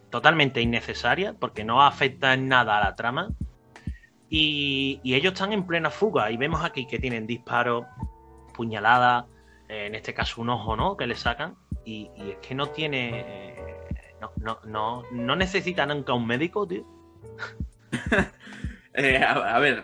[0.09, 3.29] totalmente innecesaria porque no afecta en nada a la trama.
[4.29, 7.85] Y, ellos están en plena fuga y vemos aquí que tienen disparos,
[8.55, 9.25] puñaladas,
[9.69, 10.97] en este caso un ojo, ¿no?
[10.97, 13.80] Que le sacan y, y es que no tiene, eh,
[14.21, 16.85] no, no, no, no, necesita nunca un médico, tío.
[18.93, 19.83] eh, a, a, ver,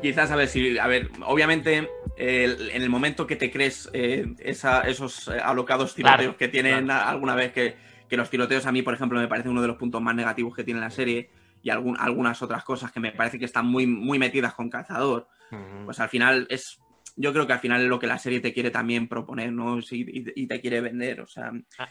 [0.00, 4.82] quizás a ver si, a ver, obviamente en el momento que te crees eh, esa,
[4.82, 7.08] esos alocados tiroteos claro, que tienen claro.
[7.08, 7.76] alguna vez que,
[8.08, 10.54] que, los tiroteos a mí, por ejemplo, me parece uno de los puntos más negativos
[10.54, 11.30] que tiene la serie
[11.62, 15.28] y algún, algunas otras cosas que me parece que están muy, muy metidas con Cazador,
[15.52, 15.84] uh -huh.
[15.84, 16.80] pues al final es,
[17.16, 19.78] yo creo que al final es lo que la serie te quiere también proponer, ¿no?
[19.78, 21.88] Y, y, y te quiere vender, o sea, ah.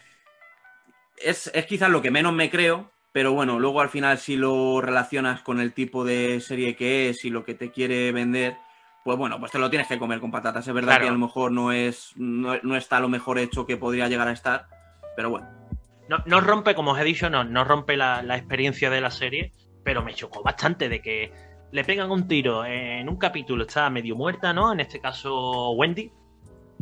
[1.17, 4.81] Es, es quizás lo que menos me creo, pero bueno, luego al final si lo
[4.81, 8.57] relacionas con el tipo de serie que es y lo que te quiere vender,
[9.03, 10.67] pues bueno, pues te lo tienes que comer con patatas.
[10.67, 11.03] Es verdad claro.
[11.03, 14.27] que a lo mejor no es no, no, está lo mejor hecho que podría llegar
[14.27, 14.67] a estar,
[15.15, 15.47] pero bueno.
[16.09, 19.11] No, no rompe, como os he dicho, no, no rompe la, la, experiencia de la
[19.11, 19.51] serie,
[19.83, 21.33] pero me chocó bastante de que
[21.71, 24.71] le pegan un tiro en un capítulo, está medio muerta, ¿no?
[24.71, 26.11] En este caso, Wendy.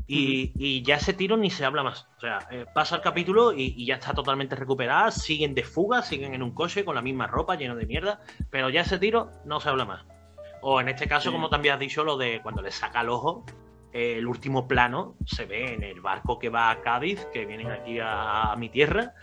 [0.08, 2.08] Y, y ya ese tiro ni se habla más.
[2.18, 5.12] O sea, eh, pasa el capítulo y, y, ya está totalmente recuperada.
[5.12, 8.22] Siguen de fuga, siguen en un coche con la misma ropa, lleno de mierda.
[8.52, 10.06] Pero ya ese tiro no se habla más.
[10.62, 11.36] O en este caso, sí.
[11.36, 13.46] como también has dicho, lo de cuando le saca el ojo,
[13.96, 17.72] eh, el último plano se ve en el barco que va a Cádiz, que vienen
[17.72, 19.14] aquí a, a mi tierra,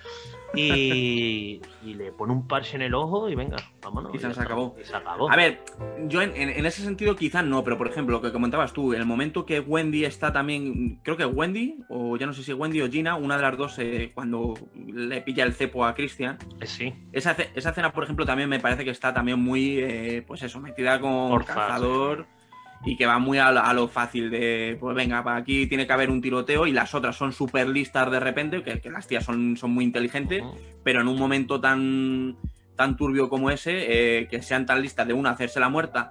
[0.54, 4.14] y, y, le pone un parche en el ojo y venga, vámonos.
[4.14, 4.74] Y se, acabó.
[4.82, 5.30] Se acabó.
[5.30, 5.62] A ver,
[6.08, 9.04] yo en, en, ese sentido quizás no, pero por ejemplo, lo que comentabas tú, el
[9.04, 12.90] momento que Wendy está también, creo que Wendy, o ya no sé si Wendy o
[12.90, 16.38] Gina, una de las dos, eh, cuando le pilla el cepo a Christian.
[16.60, 16.94] Eh, sí.
[17.12, 20.60] Esa, esa escena, por ejemplo, también me parece que está también muy, eh, pues eso,
[20.60, 22.26] metida con cazador.
[22.26, 22.41] Sí
[22.84, 26.10] y que va muy a, a, lo fácil de, pues venga, aquí tiene que haber
[26.10, 29.56] un tiroteo y las otras son súper listas de repente, que, que, las tías son,
[29.56, 30.80] son muy inteligentes, uh -huh.
[30.82, 32.36] pero en un momento tan,
[32.76, 36.10] tan turbio como ese, eh, que sean tan listas de una hacerse la muerta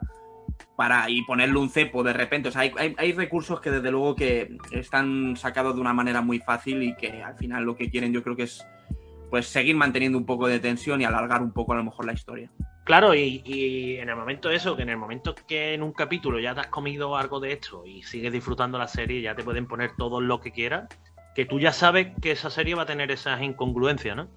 [0.77, 3.91] para y ponerle un cepo de repente, o sea, hay, hay, hay recursos que desde
[3.91, 7.89] luego que están sacados de una manera muy fácil y que al final lo que
[7.89, 8.65] quieren yo creo que es
[9.29, 12.13] pues seguir manteniendo un poco de tensión y alargar un poco a lo mejor la
[12.13, 12.51] historia.
[12.83, 15.93] Claro, y, y, en el momento de eso, que en el momento que en un
[15.93, 19.43] capítulo ya te has comido algo de esto y sigues disfrutando la serie, ya te
[19.43, 20.89] pueden poner todo lo que quieras,
[21.35, 24.29] que tú ya sabes que esa serie va a tener esas incongruencias, ¿no?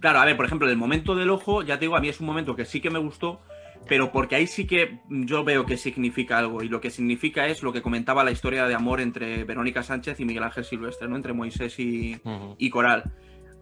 [0.00, 2.20] Claro, a ver, por ejemplo, el momento del ojo, ya te digo, a mí es
[2.20, 3.40] un momento que sí que me gustó,
[3.88, 7.64] pero porque ahí sí que yo veo que significa algo, y lo que significa es
[7.64, 11.16] lo que comentaba la historia de amor entre Verónica Sánchez y Miguel Ángel Silvestre, ¿no?
[11.16, 12.56] Entre Moisés y, uh -huh.
[12.58, 13.12] y Coral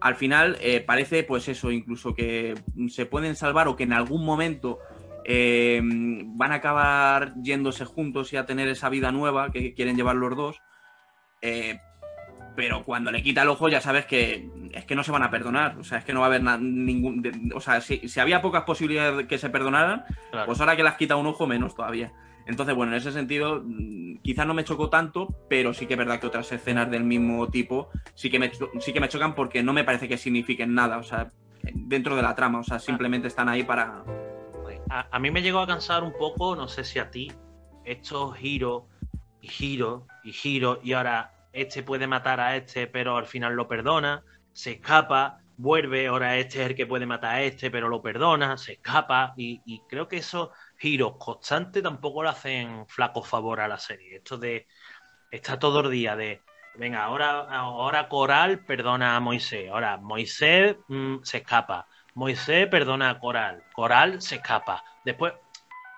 [0.01, 2.55] al final eh, parece pues eso, incluso que
[2.89, 4.79] se pueden salvar o que en algún momento
[5.23, 10.15] eh, van a acabar yéndose juntos y a tener esa vida nueva que quieren llevar
[10.15, 10.61] los dos.
[11.41, 11.79] Eh,
[12.55, 15.29] pero cuando le quita el ojo ya sabes que es que no se van a
[15.29, 15.77] perdonar.
[15.77, 17.21] O sea, es que no va a haber ningún...
[17.21, 20.47] De, o sea, si, si, había pocas posibilidades de que se perdonaran, claro.
[20.47, 22.11] pues ahora que las quita un ojo menos todavía.
[22.51, 25.97] Entonces, bueno, en ese sentido, mm, quizás no me chocó tanto, pero sí que es
[25.97, 29.63] verdad que otras escenas del mismo tipo sí que me, sí que me chocan porque
[29.63, 31.31] no me parece que signifiquen nada, o sea,
[31.73, 34.03] dentro de la trama, o sea, simplemente están ahí para...
[34.89, 37.31] A, a mí me llegó a cansar un poco, no sé si a ti,
[37.85, 38.83] estos giros
[39.41, 43.69] y giros y giros, y ahora este puede matar a este, pero al final lo
[43.69, 48.01] perdona, se escapa, vuelve, ahora este es el que puede matar a este, pero lo
[48.01, 53.59] perdona, se escapa, y, y creo que eso giros constantes tampoco le hacen flaco favor
[53.59, 54.17] a la serie.
[54.17, 54.67] Esto de.
[55.29, 56.41] Está todo el día de.
[56.75, 59.69] Venga, ahora, ahora Coral perdona a Moisés.
[59.69, 61.87] Ahora Moisés mmm, se escapa.
[62.15, 63.63] Moisés perdona a Coral.
[63.73, 64.83] Coral se escapa.
[65.05, 65.33] Después.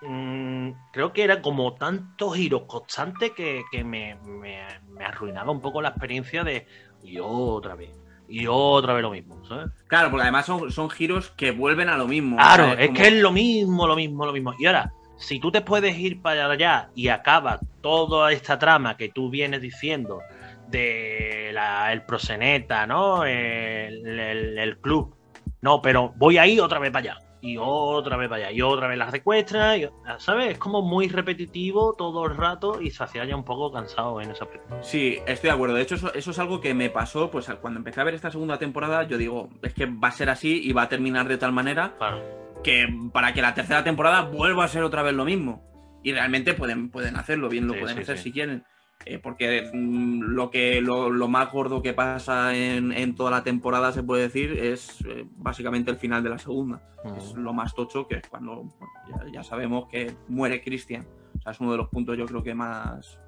[0.02, 5.62] Mmm, creo que era como tantos giros constantes que, que me, me, me, arruinaba un
[5.62, 6.66] poco la experiencia de.
[7.02, 8.03] Y otra vez.
[8.28, 9.70] Y otra vez lo mismo, ¿sabes?
[9.86, 12.36] Claro, porque además son, son giros que vuelven a lo mismo.
[12.36, 12.78] Claro, ¿sabes?
[12.80, 14.54] es Como- que es lo mismo, lo mismo, lo mismo.
[14.58, 19.08] Y ahora, si tú te puedes ir para allá y acabas toda esta trama que
[19.10, 20.20] tú vienes diciendo
[20.68, 23.24] de la- el proseneta, ¿no?
[23.24, 25.14] El, el- el club.
[25.60, 27.23] No, pero voy ahí otra vez para allá.
[27.46, 28.50] Y otra vez allá.
[28.50, 29.76] Y otra vez la secuestra.
[29.76, 29.86] y-
[30.18, 30.52] ¿Sabes?
[30.52, 34.30] Es como muy repetitivo todo el rato y se hacía ya un poco cansado en
[34.30, 34.76] ese aspecto.
[34.82, 35.74] Sí, estoy de acuerdo.
[35.74, 38.30] De hecho, eso, eso es algo que me pasó, pues cuando empecé a ver esta
[38.30, 41.36] segunda temporada, yo digo, es que va a ser así y va a terminar de
[41.36, 42.22] tal manera Claro.
[42.62, 45.62] que para que la tercera temporada vuelva a ser otra vez lo mismo.
[46.02, 48.22] Y realmente pueden, pueden hacerlo, bien lo Sí, pueden sí, hacer sí.
[48.24, 48.64] si quieren.
[49.06, 53.42] Eh, porque mm, lo que lo, lo más gordo que pasa en, en toda la
[53.42, 56.82] temporada, se puede decir, es eh, básicamente el final de la segunda.
[57.18, 61.06] Es lo más tocho, que es cuando bueno, ya, ya sabemos que muere Christian.
[61.38, 63.18] O sea, es uno de los puntos yo creo que más,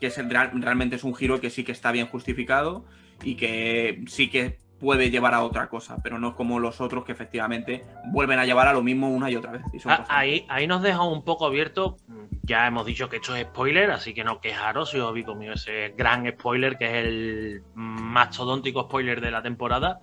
[0.00, 2.84] que es realmente es un giro que sí que está bien justificado
[3.24, 7.12] y que sí que puede llevar a otra cosa, pero no como los otros que
[7.12, 9.62] efectivamente vuelven a llevar a lo mismo una y otra vez.
[9.72, 11.96] y son Ah, ahí, ahí nos deja un poco abierto.
[12.42, 15.52] Ya hemos dicho que esto es spoiler, así que no quejaros si os vi conmigo
[15.52, 20.00] ese gran spoiler, que es el mastodóntico spoiler de la temporada.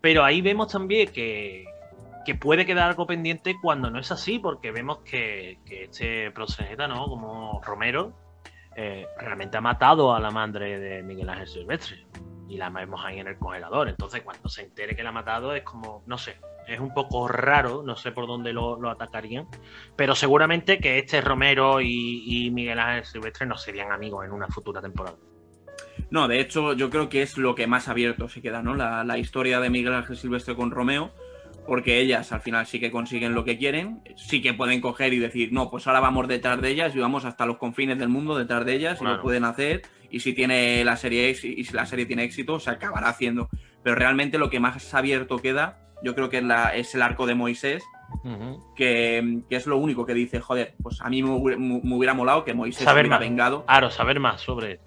[0.00, 1.64] Pero ahí vemos también que,
[2.26, 6.86] que puede quedar algo pendiente cuando no es así, porque vemos que, que este proseneta,
[6.88, 7.06] ¿no?
[7.06, 8.12] Como Romero,
[8.76, 12.06] eh, realmente ha matado a la madre de Miguel Ángel Silvestre.
[12.48, 13.88] Y la vemos ahí en el congelador.
[13.88, 17.28] Entonces, cuando se entere que la ha matado, es como, no sé, es un poco
[17.28, 19.46] raro, no sé por dónde lo, lo atacarían,
[19.96, 24.48] pero seguramente que este Romero y, y Miguel Ángel Silvestre no serían amigos en una
[24.48, 25.16] futura temporada.
[26.10, 28.74] No, de hecho, yo creo que es lo que más abierto se queda, ¿no?
[28.74, 31.10] La, la historia de Miguel Ángel Silvestre con Romeo,
[31.68, 35.18] porque ellas al final sí que consiguen lo que quieren, sí que pueden coger y
[35.18, 38.36] decir, no, pues ahora vamos detrás de ellas y vamos hasta los confines del mundo
[38.36, 39.16] detrás de ellas y Claro.
[39.18, 39.82] lo pueden hacer.
[40.10, 43.48] Y si tiene la serie y si la serie tiene éxito, se acabará haciendo.
[43.84, 47.26] Pero realmente lo que más abierto queda, yo creo que es, la- es el arco
[47.26, 47.84] de Moisés,
[48.76, 52.14] que, que es lo único que dice, joder, pues a mí me, hubiera- me hubiera
[52.14, 53.20] molado que Moisés Saber hubiera más.
[53.28, 53.64] vengado.
[53.66, 54.80] Claro, saber más sobre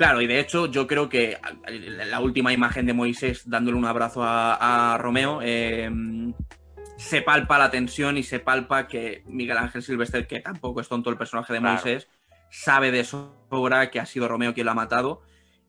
[0.00, 1.36] Claro, y de hecho yo creo que
[2.08, 5.90] la última imagen de Moisés dándole un abrazo a, a Romeo eh,
[6.96, 11.10] se palpa la tensión y se palpa que Miguel Ángel Silvestre, que tampoco es tonto
[11.10, 11.74] el personaje de Claro.
[11.74, 12.08] Moisés,
[12.48, 15.20] sabe de sobra que ha sido Romeo quien lo ha matado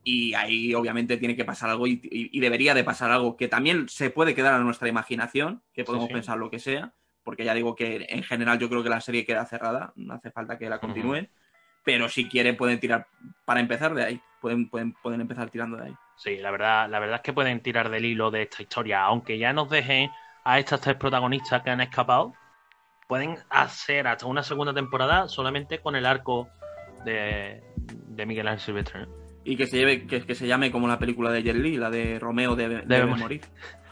[0.02, 4.12] y ahí obviamente tiene que pasar algo y, debería de pasar algo que también se
[4.12, 6.13] puede quedar a nuestra imaginación, que podemos sí.
[6.13, 9.26] pensar lo que sea, porque ya digo que en general yo creo que la serie
[9.26, 11.30] queda cerrada, no hace falta que la continúen,
[11.84, 13.08] pero si quieren pueden tirar
[13.46, 15.96] para empezar de ahí, pueden, pueden, pueden empezar tirando de ahí.
[16.15, 19.38] Sí, la verdad, la verdad es que pueden tirar del hilo de esta historia, aunque
[19.38, 20.10] ya nos dejen
[20.44, 22.34] a estas tres protagonistas que han escapado,
[23.08, 26.50] pueden hacer hasta una segunda temporada solamente con el arco
[27.06, 29.08] de, de Miguel Ángel Silvestre.
[29.44, 31.89] Y que se lleve, que, que se llame como la película de Jet Li, la
[31.89, 33.41] de Romeo debe, morir.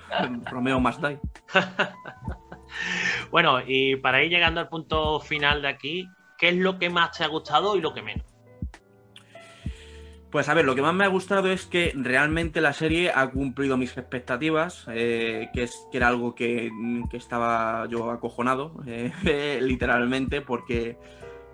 [0.51, 1.19] Romeo must die.
[3.31, 6.07] Bueno, y para ir llegando al punto final de aquí,
[6.39, 8.25] ¿qué es lo que más te ha gustado y lo que menos?
[10.31, 13.31] Pues a ver, lo que más me ha gustado es que realmente la serie ha
[13.31, 16.71] cumplido mis expectativas, eh, que, es, que era algo que,
[17.13, 19.11] estaba yo acojonado, eh,
[19.61, 20.97] literalmente, porque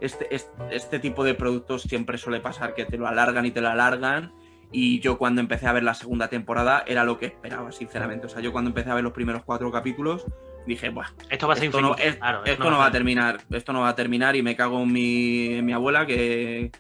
[0.02, 3.62] este, este, este tipo de productos siempre suele pasar que te lo alargan y te
[3.62, 4.34] lo alargan.
[4.74, 8.26] Y yo cuando empecé a ver la segunda temporada era lo que esperaba, sinceramente.
[8.26, 10.26] O sea, yo cuando empecé a ver los primeros cuatro capítulos
[10.65, 12.10] dije, Buah, Esto va a ser esto no, infinito.
[12.10, 14.82] es- Claro, esto no va a terminar, esto no va a terminar y me cago
[14.84, 16.71] en mi, en mi abuela que,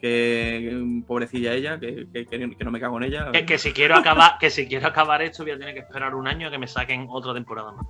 [0.00, 3.30] que pobrecilla ella, que, que- que- que no me cago en ella.
[3.32, 6.14] Que, que si quiero acabar, que si quiero acabar esto voy a tener que esperar
[6.14, 7.86] un año a que me saquen otra temporada más.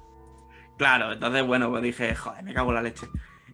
[0.78, 3.06] Claro, entonces bueno, pues dije, joder, me cago en la leche.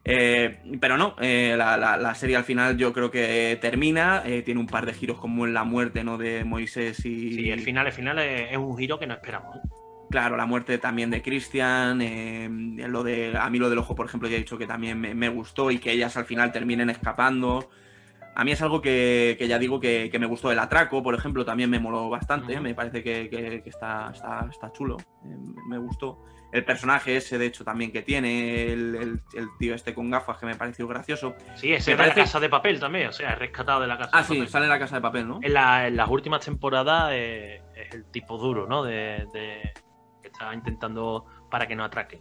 [0.05, 4.43] Eh, pero no, eh, la, la- la serie al final yo creo que termina, eh,
[4.43, 6.17] tiene un par de giros como en la muerte ¿no?
[6.17, 7.35] de Moisés y...
[7.35, 9.57] Sí, el final, el final es, es un giro que no esperamos.
[10.11, 12.49] Claro, la muerte también de Christian, eh,
[12.89, 15.15] lo de, a mí lo del ojo, por ejemplo, ya he dicho que también me,
[15.15, 17.69] me gustó y que ellas al final terminen escapando.
[18.35, 20.51] A mí es algo que, que ya digo que, que me gustó.
[20.53, 22.59] El atraco, por ejemplo, también me moló bastante.
[22.61, 24.97] Me parece que, está, está, está chulo.
[25.25, 25.37] eh,
[25.69, 26.25] me gustó.
[26.53, 30.39] El personaje ese, de hecho, también que tiene, el, el- el tío este con gafas,
[30.39, 31.35] que me pareció gracioso.
[31.57, 33.99] Sí, ese Me de la casa de papel también, o sea, es rescatado de la
[33.99, 34.49] casa Ah, de sí, papel.
[34.49, 35.41] sale en la casa de papel, ¿no?
[35.43, 38.83] En, la- en las últimas temporadas eh, es el tipo duro, ¿no?
[38.83, 39.73] De, de-
[40.39, 42.21] está intentando para que no atraquen.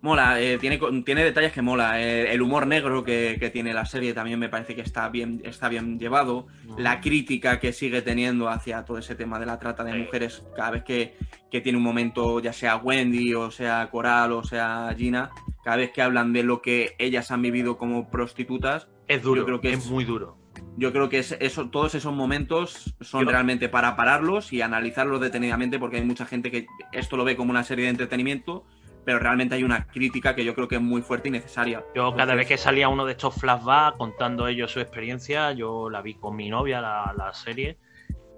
[0.00, 2.00] Mola, eh, tiene, tiene detalles que mola.
[2.00, 5.42] Eh, el humor negro que, que tiene la serie también me parece que está bien,
[5.44, 6.46] está bien llevado.
[6.76, 9.98] La crítica que sigue teniendo hacia todo ese tema de la trata de Sí.
[9.98, 11.16] mujeres, cada vez que,
[11.50, 15.30] que tiene un momento, ya sea Wendy, o sea Coral, o sea Gina,
[15.64, 19.46] cada vez que hablan de lo que ellas han vivido como prostitutas, Es duro, Yo
[19.46, 20.36] creo que es, es- muy duro.
[20.76, 25.20] Yo creo que es- eso, todos esos momentos son Yo- realmente para pararlos y analizarlos
[25.20, 28.64] detenidamente, porque hay mucha gente que esto lo ve como una serie de entretenimiento,
[29.04, 31.78] pero realmente hay una crítica que yo creo que es muy fuerte y necesaria.
[31.94, 35.88] Yo cada Entonces, vez que salía uno de estos flashbacks contando ellos su experiencia, yo
[35.90, 37.78] la vi con mi novia, la, la serie,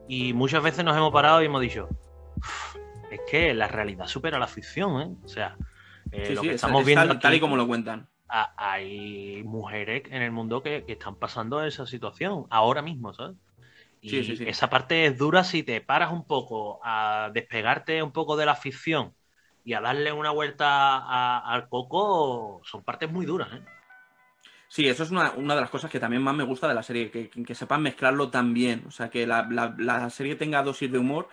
[0.08, 1.88] y muchas veces nos hemos parado y hemos dicho,
[2.36, 2.76] "Uf,
[3.10, 5.14] es que la realidad supera la ficción, ¿eh?
[5.24, 5.56] O sea,
[6.12, 8.08] eh, sí, lo sí, que es- estamos es viendo tal, tal y como lo cuentan.
[8.30, 13.36] A- hay mujeres en el mundo que, que están pasando esa situación ahora mismo, ¿sabes?
[14.00, 14.44] Y Sí, sí, sí.
[14.48, 18.54] esa parte es dura si te paras un poco a despegarte un poco de la
[18.56, 19.14] ficción
[19.64, 20.66] y a darle una vuelta
[20.96, 23.62] a- al coco, son partes muy duras, ¿eh?
[24.68, 26.84] Sí, eso es una, una de las cosas que también más me gusta de la
[26.84, 28.84] serie, que, que sepan mezclarlo tan bien.
[28.86, 31.28] O sea, que la, la- la serie tenga dosis de humor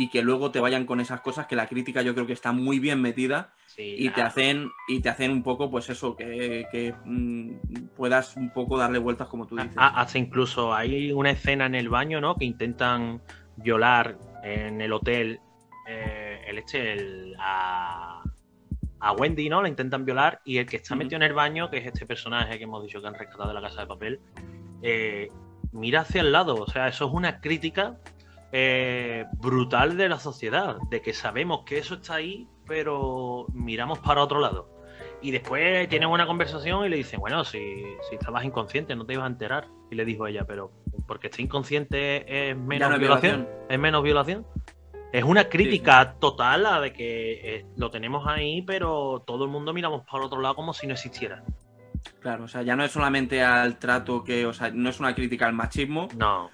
[0.00, 2.52] y que luego te vayan con esas cosas que la crítica yo creo que está
[2.52, 6.66] muy bien metida Sí, y te hacen y te hacen un poco pues eso que,
[6.72, 11.66] que, mm, puedas un poco darle vueltas como tú dices Hace incluso hay una escena
[11.66, 12.36] en el baño, ¿no?
[12.36, 13.20] Que intentan
[13.56, 15.38] violar en el hotel
[15.86, 18.22] eh, el este el- a,
[19.00, 19.60] a Wendy, ¿no?
[19.60, 22.56] La intentan violar y el que está metido en el baño, que es este personaje
[22.56, 24.20] que hemos dicho que han rescatado de la casa de papel,
[24.82, 25.28] eh,
[25.72, 26.54] mira hacia el lado.
[26.54, 27.98] O sea, eso es una crítica
[28.52, 34.22] eh, brutal de la sociedad, de que sabemos que eso está ahí, pero miramos para
[34.22, 34.68] otro lado.
[35.22, 37.58] Y después tienen una conversación y le dicen, bueno, si,
[38.08, 39.68] si estabas inconsciente no te ibas a enterar.
[39.90, 40.72] Y le dijo ella, pero
[41.06, 43.36] porque esté inconsciente es menos no es violación.
[43.42, 43.66] violación.
[43.68, 44.46] Es menos violación.
[45.12, 49.72] Es una crítica total a de que eh, lo tenemos ahí, pero todo el mundo
[49.72, 51.42] miramos para otro lado como si no existiera.
[52.20, 55.14] Claro o sea ya no es solamente al trato que o sea no es una
[55.14, 56.08] crítica al machismo.
[56.16, 56.50] No.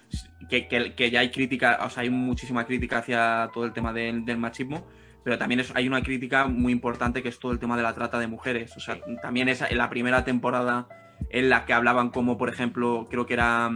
[0.49, 3.93] que, que- que ya hay crítica o sea hay muchísima crítica hacia todo el tema
[3.93, 4.87] del, del machismo
[5.25, 7.95] pero también es- hay una crítica muy importante que es todo el tema de la
[7.95, 8.77] trata de mujeres.
[8.77, 10.87] O sea también es en la primera temporada
[11.31, 13.71] en la que hablaban como por ejemplo creo que era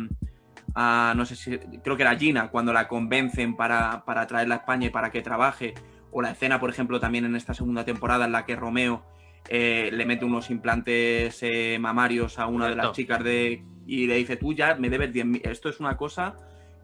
[0.76, 4.58] ah, no sé si creo que era Gina cuando la convencen para, para traerla a
[4.58, 5.74] España y para que trabaje.
[6.12, 9.02] O la escena por ejemplo también en esta segunda temporada en la que Romeo
[9.48, 14.16] eh, le mete unos implantes eh, mamarios a una de las chicas de y le
[14.16, 16.36] dice tú ya me debes 10.000 esto es una cosa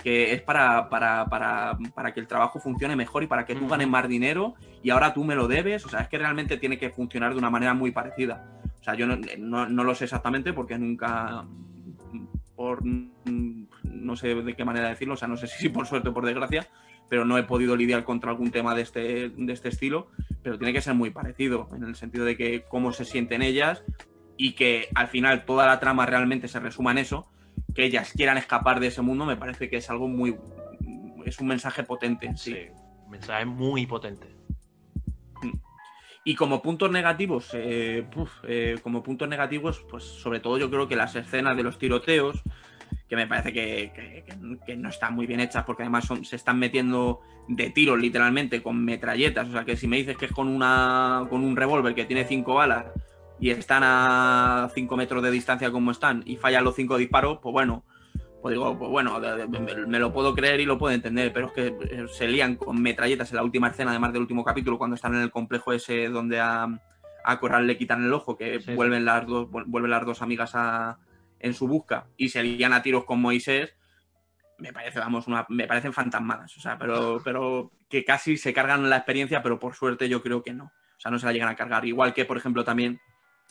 [0.03, 3.67] que es para, para, para, para que el trabajo funcione mejor y para que tú
[3.67, 5.85] ganes más dinero y ahora tú me lo debes.
[5.85, 8.45] O sea, es que realmente tiene que funcionar de una manera muy parecida.
[8.81, 11.45] O sea, yo no, no- no lo sé exactamente porque nunca,
[12.55, 16.15] por no sé de qué manera decirlo, o sea, no sé si por suerte o
[16.15, 16.67] por desgracia,
[17.09, 20.09] pero no he podido lidiar contra algún tema de este, de este estilo,
[20.43, 23.85] pero tiene que ser muy parecido, en el sentido de que cómo se sienten ellas
[24.37, 27.31] y que al final toda la trama realmente se resuma en eso,
[27.75, 30.37] que ellas quieran escapar de ese mundo, me parece que es algo muy...
[31.25, 32.53] es un mensaje potente, sí.
[32.53, 32.59] Sí.
[33.05, 34.37] Un mensaje muy potente.
[36.25, 40.89] Y como puntos negativos, eh, puf, eh, como puntos negativos, pues sobre todo yo creo
[40.89, 42.43] que las escenas de los tiroteos,
[43.09, 43.93] que me parece que,
[44.67, 48.63] que- no están muy bien hechas, porque además son- se están metiendo de tiros literalmente
[48.63, 49.49] con metralletas.
[49.49, 52.25] O sea que si me dices que es con una con un revólver que tiene
[52.25, 52.87] cinco balas
[53.39, 57.53] y están a cinco metros de distancia como están y fallan los cinco disparos, pues
[57.53, 57.85] bueno,
[58.43, 59.21] pues digo, pues bueno,
[59.89, 62.81] me, lo puedo creer y lo puedo entender, pero es que eh, se lían con
[62.81, 66.09] metralletas en la última escena, además del último capítulo, cuando están en el complejo ese
[66.09, 66.67] donde a,
[67.25, 68.75] a Corral le quitan el ojo, que Sí, sí.
[68.75, 70.99] vuelven las dos, vuel- vuelven las dos amigas a-
[71.41, 73.75] en su busca y se lían a tiros con Moisés,
[74.59, 78.89] me parece, vamos, una, me parecen fantasmadas, o sea, pero, pero que casi se cargan
[78.89, 80.65] la experiencia, pero por suerte yo creo que no.
[80.65, 81.85] O sea, no se la llegan a cargar.
[81.85, 83.01] Igual que, por ejemplo, también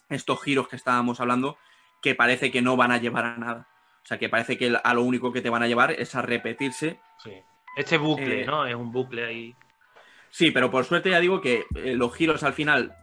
[0.10, 1.58] estos giros que estábamos hablando,
[2.02, 3.68] que parece que no van a llevar a nada.
[4.04, 6.22] O sea, que parece que a lo único que te van a llevar es a
[6.24, 7.00] repetirse.
[7.24, 7.34] Sí.
[7.76, 8.66] Este bucle, Eh, ¿no?
[8.66, 9.56] Es un bucle ahí.
[10.30, 12.96] Sí, pero por suerte ya digo que eh, los giros al final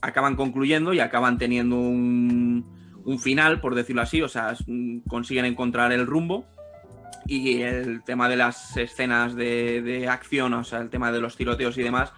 [0.00, 2.71] acaban concluyendo y acaban teniendo un,
[3.04, 4.22] un final, por decirlo así.
[4.22, 6.46] O sea, mm, consiguen encontrar el rumbo.
[7.26, 11.78] Y el tema de las escenas de, acción, o sea, el tema de los tiroteos
[11.78, 12.12] y demás,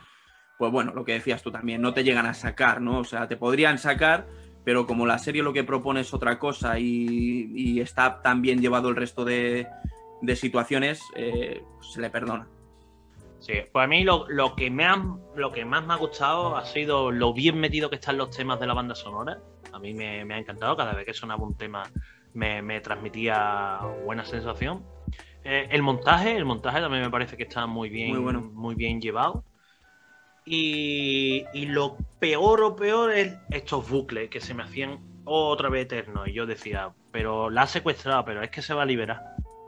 [0.59, 3.01] pues bueno, lo que decías tú también, no te llegan a sacar, ¿no?
[3.01, 4.27] O sea, te podrían sacar,
[4.65, 8.89] pero como la serie lo que propone es otra cosa y, está tan bien llevado
[8.89, 9.67] el resto de,
[10.37, 12.49] situaciones, eh, pues se le perdona.
[13.41, 14.87] Sí, pues a mí lo, que me
[15.37, 18.59] lo que más me ha gustado ha sido lo bien metido que están los temas
[18.59, 19.39] de la banda sonora.
[19.75, 21.83] A mí me, me ha encantado, cada vez que sonaba un tema
[22.33, 24.83] me, me transmitía buena sensación.
[25.45, 28.41] Eh, el montaje, el montaje también me parece que está muy bien, Muy bueno.
[28.41, 29.45] muy bien llevado.
[30.47, 35.87] Y, y lo peor o peor es estos bucles que se me hacían otra vez
[35.87, 36.29] eternos.
[36.29, 39.23] Y yo decía, pero la ha secuestrado, pero es que se va a liberar.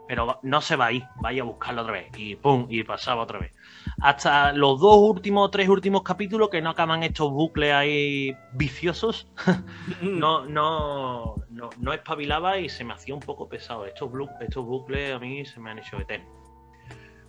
[0.07, 2.07] pero no se va ahí, vaya a buscarlo otra vez.
[2.17, 3.51] Y pum, y pasaba otra vez.
[3.99, 9.27] Hasta los dos últimos, tres últimos capítulos que no acaban estos bucles ahí viciosos,
[10.01, 13.85] no, no, no, no espabilaba y se me hacía un poco pesado.
[13.85, 14.11] Estos,
[14.41, 16.29] estos bucles a mí se me han hecho eternos.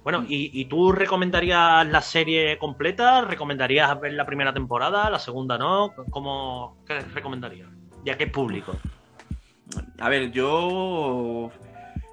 [0.05, 3.23] Bueno, ¿y, ¿y, tú recomendarías la serie completa?
[3.23, 5.11] ¿Recomendarías ver la primera temporada?
[5.11, 5.93] ¿La segunda no?
[6.11, 7.69] ¿Cómo, ¿Qué recomendarías?
[8.05, 8.75] Ya que es público.
[9.99, 11.51] A ver, yo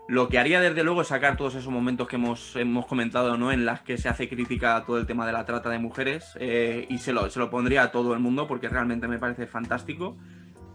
[0.07, 3.51] lo que haría desde luego es sacar todos esos momentos que hemos, hemos comentado, ¿no?
[3.51, 6.37] En las que se hace crítica a todo el tema de la trata de mujeres
[6.39, 9.47] eh, y se lo, se lo pondría a todo el mundo porque realmente me parece
[9.47, 10.15] fantástico.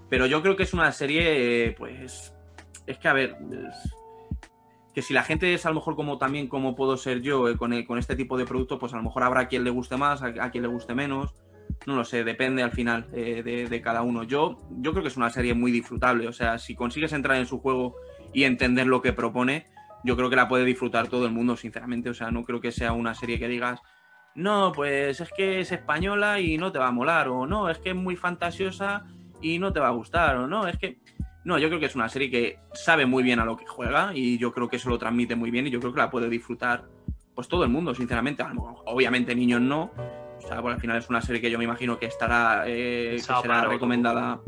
[0.08, 2.34] Pero yo creo que es una serie, eh, pues,
[2.88, 3.36] es que a ver,
[4.92, 7.56] que si la gente es a lo mejor como también como puedo ser yo eh,
[7.56, 10.22] con, con, este tipo de productos, pues a lo mejor habrá quien le guste más,
[10.22, 11.32] a, a quien le guste menos.
[11.86, 14.24] No lo sé, depende al final de, de, cada uno.
[14.24, 16.26] Yo, yo creo que es una serie muy disfrutable.
[16.26, 17.94] O sea, si consigues entrar en su juego
[18.32, 19.66] y entender lo que propone,
[20.04, 22.10] yo creo que la puede disfrutar todo el mundo, sinceramente.
[22.10, 23.80] O sea, no creo que sea una serie que digas,
[24.34, 27.78] no, pues es que es española y no te va a molar, o no, es
[27.78, 29.04] que es muy fantasiosa
[29.42, 30.98] y no te va a gustar, o no, es que...
[31.42, 34.10] No, yo creo que es una serie que sabe muy bien a lo que juega
[34.14, 36.28] y yo creo que eso lo transmite muy bien y yo creo que la puede
[36.28, 36.84] disfrutar
[37.34, 38.44] pues todo el mundo, sinceramente.
[38.84, 39.90] Obviamente niños no.
[40.36, 43.12] O sea, bueno, al final es una serie que yo me imagino que estará, eh,
[43.16, 44.40] que será recomendada,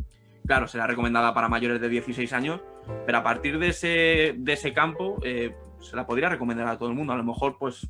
[0.46, 2.60] claro, será recomendada para mayores de 16 años,
[3.06, 6.88] pero a partir de ese, de ese campo eh, se la podría recomendar a todo
[6.88, 7.12] el mundo.
[7.12, 7.88] A lo mejor, pues,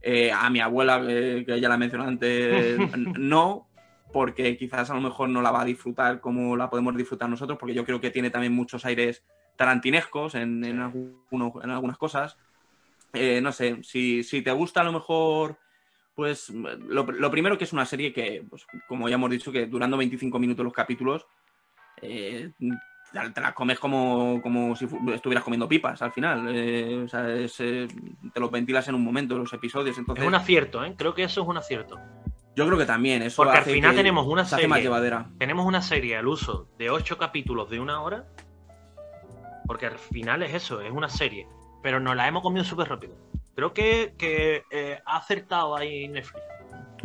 [0.00, 2.78] eh, a mi abuela, eh, que ya la mencioné antes,
[3.18, 3.66] no,
[4.12, 7.58] porque quizás a lo mejor no la va a disfrutar como la podemos disfrutar nosotros,
[7.58, 9.24] porque yo creo que tiene también muchos aires
[9.56, 12.36] tarantinescos en, en, alguno, en algunas cosas.
[13.12, 15.58] Eh, no sé, si, si, te gusta a lo mejor,
[16.14, 19.66] pues lo, lo, primero que es una serie que, pues, como ya hemos dicho, que
[19.66, 21.26] durando 25 minutos los capítulos,
[22.04, 22.50] eh,
[23.32, 26.48] te las comes como, como si estuvieras comiendo pipas al final.
[26.54, 27.86] Eh, o sea, es, eh,
[28.32, 29.96] te los ventilas en un momento los episodios.
[29.98, 30.24] Entonces...
[30.24, 30.94] Es un acierto, ¿eh?
[30.96, 31.98] Creo que eso es un acierto.
[32.56, 33.22] Yo creo que también.
[33.22, 34.68] Eso Porque al final tenemos una serie.
[34.68, 35.28] Más llevadera.
[35.38, 38.26] Tenemos una serie al uso de ocho capítulos de una hora.
[39.66, 41.48] Porque al final es eso, es una serie.
[41.82, 43.16] Pero nos la hemos comido súper rápido.
[43.54, 46.42] Creo que, que eh, ha acertado ahí Netflix.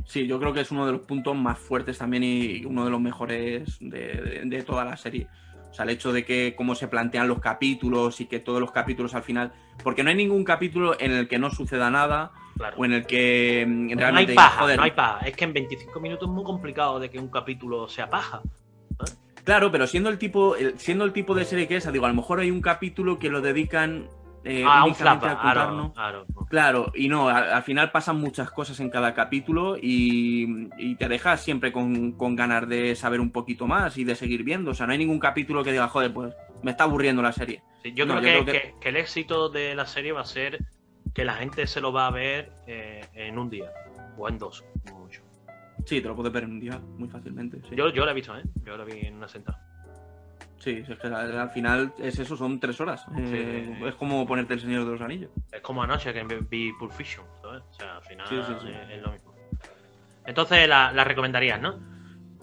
[0.10, 2.90] Sí, yo creo que es uno de los puntos más fuertes también y uno de
[2.90, 5.28] los mejores de, de, de toda la serie.
[5.70, 8.72] O sea, el hecho de que cómo se plantean los capítulos y que todos los
[8.72, 9.54] capítulos al final.
[9.84, 12.32] Porque no hay ningún capítulo en el que no suceda nada.
[12.58, 12.78] Claro.
[12.80, 14.34] O en el que no, realmente.
[14.34, 15.28] No hay paja, joder, no hay paja.
[15.28, 18.42] Es que en 25 minutos es muy complicado de que un capítulo sea paja.
[18.44, 19.12] ¿eh?
[19.44, 22.16] Claro, pero siendo el tipo, siendo el tipo de serie que es, digo, a lo
[22.16, 24.10] mejor hay un capítulo que lo dedican
[24.44, 28.80] eh, ah, un flapa, claro, claro, claro, y no, al, al, final pasan muchas cosas
[28.80, 33.68] en cada capítulo y, y te dejas siempre con, con, ganas de saber un poquito
[33.68, 34.72] más y de seguir viendo.
[34.72, 36.34] O sea, no hay ningún capítulo que diga, joder, pues
[36.64, 37.62] me está aburriendo la serie.
[37.84, 38.68] Sí, yo, no, creo, yo que, creo que...
[38.70, 40.60] Que, que, el éxito de la serie va a ser
[41.14, 43.72] que la gente se lo va a ver eh, en un día
[44.18, 44.64] o en dos,
[44.94, 45.22] mucho.
[45.86, 47.62] Sí, te lo puedes ver en un día muy fácilmente.
[47.68, 47.76] Sí.
[47.76, 48.44] Yo, yo la he visto, ¿eh?
[48.64, 49.69] Yo la vi en una sentada.
[50.60, 53.06] Sí, es que al final es eso, son tres horas.
[53.16, 53.22] Sí.
[53.34, 55.32] Eh, es como ponerte el Señor de los Anillos.
[55.52, 57.64] Es como anoche que vi Pulp Fiction, ¿sabes?
[57.70, 59.34] O sea, al final sí, sí, es, es, lo mismo.
[60.26, 61.80] Entonces la, la, recomendarías, ¿no?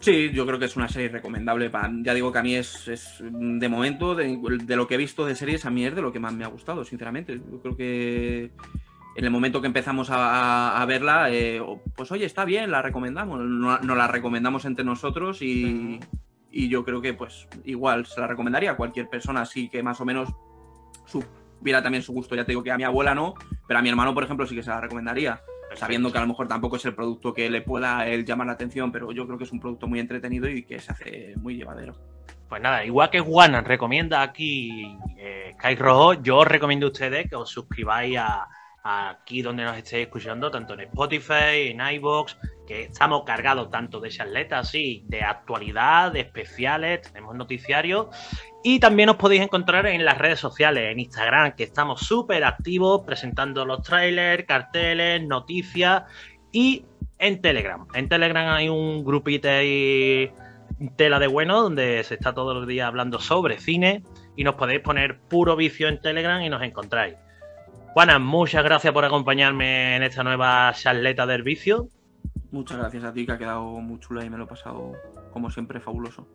[0.00, 1.68] Sí, yo creo que es una serie recomendable.
[1.68, 4.98] Para, ya digo que a mí es, es de momento, de, de, lo que he
[4.98, 7.38] visto de series, a mí es de lo que más me ha gustado, sinceramente.
[7.38, 8.50] Yo creo que
[9.14, 11.62] en el momento que empezamos a, a, a verla, eh,
[11.94, 13.40] pues oye, está bien, la recomendamos.
[13.40, 15.64] Nos no la recomendamos entre nosotros y...
[15.64, 16.25] Uh -huh
[16.56, 20.00] y yo creo que pues igual se la recomendaría a cualquier persona así que más
[20.00, 20.30] o menos
[21.04, 22.34] supiera también su gusto.
[22.34, 23.34] Ya te digo que a mi abuela no,
[23.68, 25.42] pero a mi hermano, por ejemplo, sí que se la recomendaría.
[25.74, 28.54] Sabiendo que a lo mejor tampoco es el producto que le pueda él llamar la
[28.54, 31.56] atención, pero yo creo que es un producto muy entretenido y que se hace muy
[31.56, 31.94] llevadero.
[32.48, 37.28] Pues nada, igual que Juan recomienda aquí eh, Sky Rojo, yo os recomiendo a ustedes
[37.28, 38.48] que os suscribáis a,
[38.86, 44.10] aquí donde nos estéis escuchando, tanto en Spotify, en iVoox, que estamos cargados tanto de
[44.10, 48.06] charletas, sí, de actualidad, de especiales, tenemos noticiarios.
[48.62, 53.02] Y también os podéis encontrar en las redes sociales, en Instagram, que estamos súper activos
[53.04, 56.04] presentando los trailers, carteles, noticias.
[56.52, 56.84] Y
[57.18, 57.86] en Telegram.
[57.94, 60.30] En Telegram hay un grupito ahí,
[60.96, 64.04] tela de bueno, donde se está todos los días hablando sobre cine.
[64.36, 67.16] Y nos podéis poner puro vicio en Telegram y nos encontráis.
[67.96, 71.88] Juana, muchas gracias por acompañarme en esta nueva charleta del vicio.
[72.50, 74.92] Muchas gracias a ti, que ha quedado muy chula y me lo he pasado,
[75.32, 76.28] como siempre, fabuloso.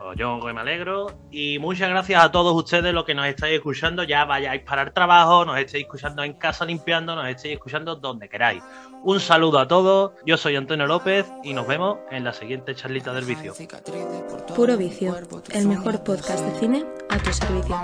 [0.00, 1.06] Pues yo me alegro.
[1.30, 4.02] Y muchas gracias a todos ustedes los que nos estáis escuchando.
[4.02, 8.28] Ya vayáis para el trabajo, nos estéis escuchando en casa limpiando, nos estéis escuchando donde
[8.28, 8.64] queráis.
[9.04, 10.14] Un saludo a todos.
[10.26, 13.54] Yo soy Antonio López y nos vemos en la siguiente charlita del vicio.
[14.56, 15.14] Puro Vicio,
[15.52, 17.76] el mejor podcast de cine a tu servicio.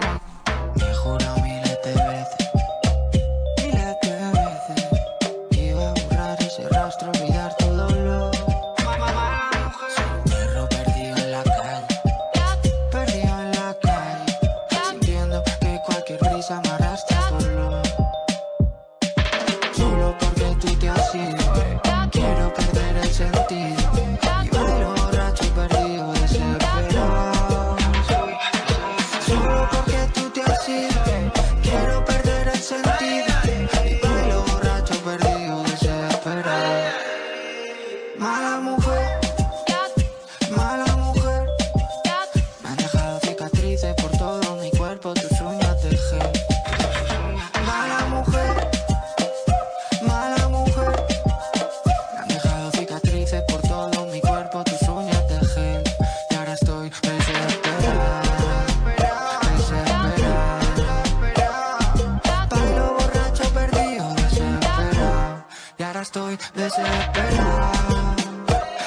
[66.11, 68.17] estoy desesperado,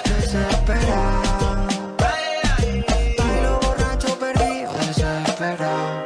[0.03, 1.67] desesperado.
[3.17, 6.03] Bailo borracho perdido, desesperado.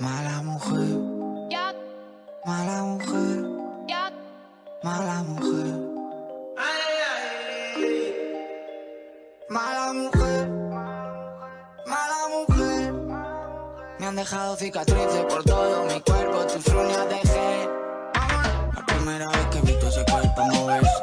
[0.00, 0.96] Mala mujer,
[2.46, 3.38] mala mujer,
[4.82, 5.92] mala mujer.
[9.50, 10.48] Mala mujer,
[11.86, 12.94] mala mujer.
[13.98, 17.11] Me han dejado cicatrices por todo mi cuerpo, tus uñas
[20.50, 21.01] como es.